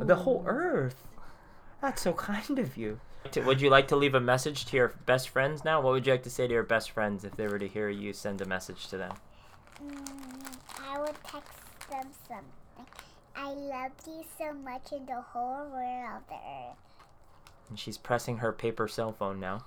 earth. 0.00 0.06
The 0.08 0.16
whole 0.16 0.44
earth. 0.46 1.08
That's 1.82 2.02
so 2.02 2.12
kind 2.14 2.58
of 2.58 2.76
you. 2.78 3.00
Would 3.44 3.60
you 3.60 3.68
like 3.68 3.86
to 3.88 3.96
leave 3.96 4.14
a 4.14 4.20
message 4.20 4.64
to 4.66 4.76
your 4.76 4.88
best 5.04 5.28
friends 5.28 5.64
now? 5.64 5.80
What 5.82 5.92
would 5.92 6.06
you 6.06 6.12
like 6.14 6.22
to 6.22 6.30
say 6.30 6.46
to 6.48 6.52
your 6.54 6.62
best 6.62 6.90
friends 6.90 7.22
if 7.24 7.36
they 7.36 7.46
were 7.46 7.58
to 7.58 7.68
hear 7.68 7.90
you 7.90 8.12
send 8.14 8.40
a 8.40 8.46
message 8.46 8.88
to 8.88 8.96
them? 8.96 9.12
Mm, 9.84 10.56
I 10.90 10.98
would 10.98 11.14
text 11.24 11.57
them 11.90 12.08
something. 12.26 12.86
I 13.36 13.50
love 13.50 13.92
you 14.06 14.24
so 14.36 14.52
much 14.52 14.92
in 14.92 15.06
the 15.06 15.20
whole 15.20 15.68
world 15.70 16.10
of 16.16 16.28
the 16.28 16.34
earth. 16.34 16.76
And 17.68 17.78
she's 17.78 17.98
pressing 17.98 18.38
her 18.38 18.52
paper 18.52 18.88
cell 18.88 19.12
phone 19.12 19.38
now. 19.38 19.64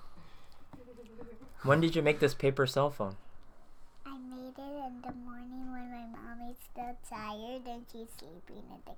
When 1.64 1.80
did 1.80 1.96
you 1.96 2.02
make 2.02 2.20
this 2.20 2.34
paper 2.34 2.66
cell 2.66 2.90
phone? 2.90 3.16
I 4.06 4.18
made 4.18 4.58
it 4.58 4.88
in 4.88 5.02
the 5.02 5.14
morning 5.24 5.72
when 5.72 5.92
my 5.92 6.08
mommy's 6.08 6.58
still 6.72 6.98
tired 7.08 7.68
and 7.68 7.86
she's 7.92 8.08
sleeping 8.18 8.64
at 8.74 8.86
the 8.86 8.96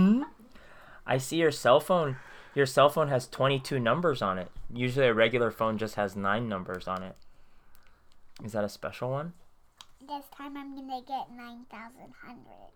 couch. 0.00 0.26
I 1.06 1.18
see 1.18 1.36
your 1.36 1.50
cell 1.50 1.80
phone. 1.80 2.16
Your 2.54 2.66
cell 2.66 2.88
phone 2.88 3.08
has 3.08 3.28
22 3.28 3.78
numbers 3.78 4.22
on 4.22 4.38
it. 4.38 4.50
Usually 4.72 5.06
a 5.06 5.14
regular 5.14 5.50
phone 5.50 5.78
just 5.78 5.96
has 5.96 6.16
9 6.16 6.48
numbers 6.48 6.88
on 6.88 7.02
it. 7.02 7.16
Is 8.44 8.52
that 8.52 8.64
a 8.64 8.68
special 8.68 9.10
one? 9.10 9.34
This 10.08 10.24
time 10.36 10.56
I'm 10.56 10.74
gonna 10.74 11.00
get 11.06 11.30
9,100. 11.30 12.72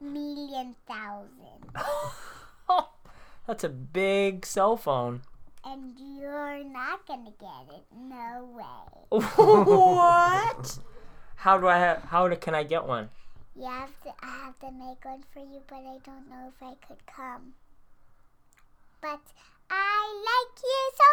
Million 0.00 0.76
thousand. 0.86 1.72
That's 3.48 3.64
a 3.64 3.68
big 3.68 4.46
cell 4.46 4.76
phone. 4.76 5.22
And 5.64 5.98
you're 5.98 6.62
not 6.62 7.04
gonna 7.06 7.32
get 7.40 7.74
it. 7.74 7.84
No 7.92 8.48
way. 8.54 9.08
what? 9.10 10.78
How 11.36 11.58
do 11.58 11.66
I 11.66 11.78
have 11.78 12.02
how 12.04 12.28
do, 12.28 12.36
can 12.36 12.54
I 12.54 12.62
get 12.62 12.86
one? 12.86 13.08
You 13.56 13.64
have 13.66 14.00
to, 14.04 14.10
I 14.22 14.44
have 14.44 14.58
to 14.60 14.70
make 14.70 15.04
one 15.04 15.24
for 15.32 15.40
you, 15.40 15.62
but 15.66 15.76
I 15.78 15.98
don't 16.04 16.30
know 16.30 16.52
if 16.54 16.62
I 16.62 16.74
could 16.86 17.04
come. 17.06 17.54
But 19.00 19.22
I 19.68 20.22
like 20.30 20.62
you 20.62 20.90
so 20.94 21.04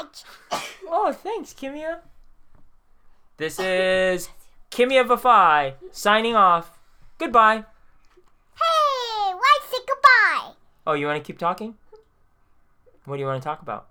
much! 0.00 0.24
Oh, 0.94 1.12
thanks, 1.12 1.54
Kimia. 1.54 2.00
This 3.38 3.58
is 3.58 4.28
Kimia 4.70 5.06
Vafai 5.06 5.74
signing 5.90 6.36
off. 6.36 6.78
Goodbye. 7.18 7.64
Hey, 8.54 9.32
why 9.34 9.58
say 9.70 9.78
goodbye? 9.88 10.52
Oh, 10.86 10.92
you 10.92 11.06
want 11.06 11.22
to 11.22 11.26
keep 11.26 11.38
talking? 11.38 11.74
What 13.04 13.16
do 13.16 13.20
you 13.20 13.26
want 13.26 13.42
to 13.42 13.44
talk 13.46 13.62
about? 13.62 13.88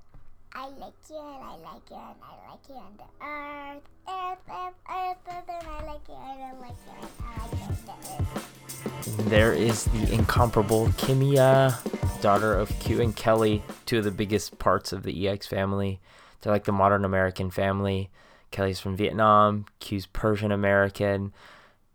I 0.53 0.67
like 0.67 0.93
you 1.09 1.17
and 1.17 1.43
I 1.43 1.55
like 1.55 1.89
you 1.89 1.95
and 1.95 2.15
I 2.21 2.51
like 2.51 2.59
you 2.69 2.75
and 2.75 2.99
the 2.99 3.07
earth, 3.25 3.81
earth, 4.07 4.37
earth, 4.49 4.75
earth, 4.89 5.17
earth, 5.27 5.49
and 5.49 5.67
I 5.67 5.85
like 5.85 6.07
you 6.07 6.15
and 6.15 6.41
I 6.43 6.51
like 6.59 6.77
you 6.85 6.93
and 7.01 7.09
I 7.23 7.41
like 7.41 7.51
you 7.51 7.65
and 7.67 7.77
the 7.87 8.39
earth. 8.39 9.27
There 9.29 9.53
is 9.53 9.85
the 9.85 10.13
incomparable 10.13 10.87
Kimia, 10.89 11.75
daughter 12.21 12.53
of 12.53 12.69
Q 12.79 13.01
and 13.01 13.15
Kelly, 13.15 13.63
two 13.85 13.97
of 13.99 14.03
the 14.03 14.11
biggest 14.11 14.59
parts 14.59 14.93
of 14.93 15.03
the 15.03 15.27
EX 15.27 15.47
family. 15.47 15.99
They're 16.41 16.53
like 16.53 16.65
the 16.65 16.71
modern 16.71 17.05
American 17.05 17.49
family. 17.49 18.09
Kelly's 18.51 18.79
from 18.79 18.95
Vietnam, 18.95 19.65
Q's 19.79 20.05
Persian 20.05 20.51
American, 20.51 21.33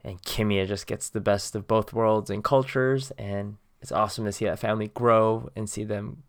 and 0.02 0.22
Kimia 0.22 0.66
just 0.66 0.86
gets 0.86 1.08
the 1.08 1.20
best 1.20 1.54
of 1.54 1.66
both 1.66 1.92
worlds 1.92 2.30
and 2.30 2.42
cultures. 2.42 3.12
And 3.18 3.56
it's 3.80 3.92
awesome 3.92 4.24
to 4.24 4.32
see 4.32 4.46
that 4.46 4.58
family 4.58 4.88
grow 4.88 5.50
and 5.54 5.68
see 5.68 5.84
them 5.84 6.22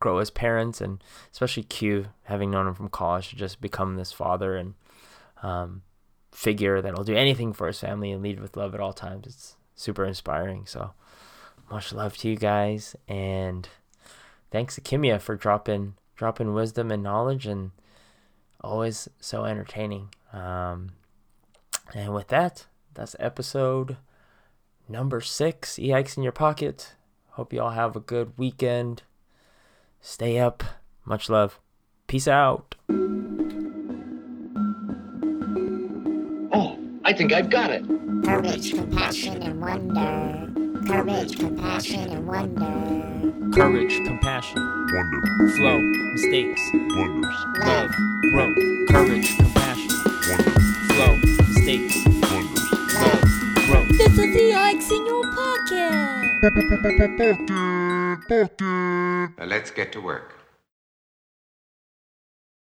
grow 0.00 0.18
as 0.18 0.30
parents, 0.30 0.80
and 0.80 1.02
especially 1.32 1.62
Q, 1.62 2.08
having 2.24 2.50
known 2.50 2.66
him 2.66 2.74
from 2.74 2.88
college, 2.90 3.30
to 3.30 3.36
just 3.36 3.60
become 3.60 3.96
this 3.96 4.12
father 4.12 4.56
and 4.56 4.74
um, 5.42 5.82
figure 6.30 6.82
that'll 6.82 7.04
do 7.04 7.16
anything 7.16 7.52
for 7.52 7.68
his 7.68 7.80
family 7.80 8.10
and 8.10 8.22
lead 8.22 8.40
with 8.40 8.56
love 8.56 8.74
at 8.74 8.80
all 8.80 8.92
times. 8.92 9.26
It's 9.26 9.56
super 9.74 10.04
inspiring. 10.04 10.66
So 10.66 10.92
much 11.70 11.92
love 11.92 12.18
to 12.18 12.28
you 12.28 12.36
guys, 12.36 12.96
and 13.08 13.68
thanks 14.50 14.74
to 14.74 14.82
Kimia 14.82 15.20
for 15.20 15.36
dropping 15.36 15.94
dropping 16.16 16.52
wisdom 16.52 16.90
and 16.90 17.02
knowledge, 17.02 17.46
and 17.46 17.70
always 18.64 19.08
so 19.20 19.44
entertaining. 19.44 20.08
Um, 20.32 20.92
and 21.94 22.14
with 22.14 22.28
that, 22.28 22.66
that's 22.94 23.14
episode 23.20 23.98
number 24.88 25.20
six. 25.20 25.78
E 25.78 25.90
hikes 25.90 26.16
in 26.16 26.22
your 26.22 26.32
pocket. 26.32 26.94
Hope 27.30 27.52
you 27.52 27.60
all 27.60 27.70
have 27.70 27.94
a 27.96 28.00
good 28.00 28.32
weekend. 28.38 29.02
Stay 30.00 30.38
up. 30.38 30.64
Much 31.04 31.28
love. 31.28 31.60
Peace 32.06 32.28
out. 32.28 32.74
Oh, 36.52 36.78
I 37.04 37.12
think 37.12 37.32
I've 37.32 37.50
got 37.50 37.70
it. 37.70 37.84
Courage, 38.24 38.72
compassion, 38.72 39.42
and 39.42 39.60
wonder. 39.60 40.63
Courage, 40.86 41.38
compassion, 41.38 42.10
and 42.10 42.26
wonder. 42.26 43.56
Courage, 43.56 43.96
compassion, 44.04 44.58
Wonder. 44.92 45.48
flow, 45.56 45.78
mistakes, 46.12 46.60
Wonders. 46.72 47.34
love, 47.58 47.90
growth. 48.32 48.56
Courage, 48.90 49.36
compassion, 49.36 49.88
Wonder. 50.28 50.50
flow, 50.92 51.16
mistakes, 51.48 51.96
Wonders. 52.06 52.72
love, 53.00 53.22
growth. 53.66 53.88
This 53.96 54.18
is 54.18 54.34
the 54.34 54.54
Ike's 54.54 54.90
in 54.90 55.06
your 55.06 55.22
pocket. 55.32 56.24
Now 59.38 59.46
let's 59.46 59.70
get 59.70 59.92
to 59.92 60.00
work. 60.00 60.33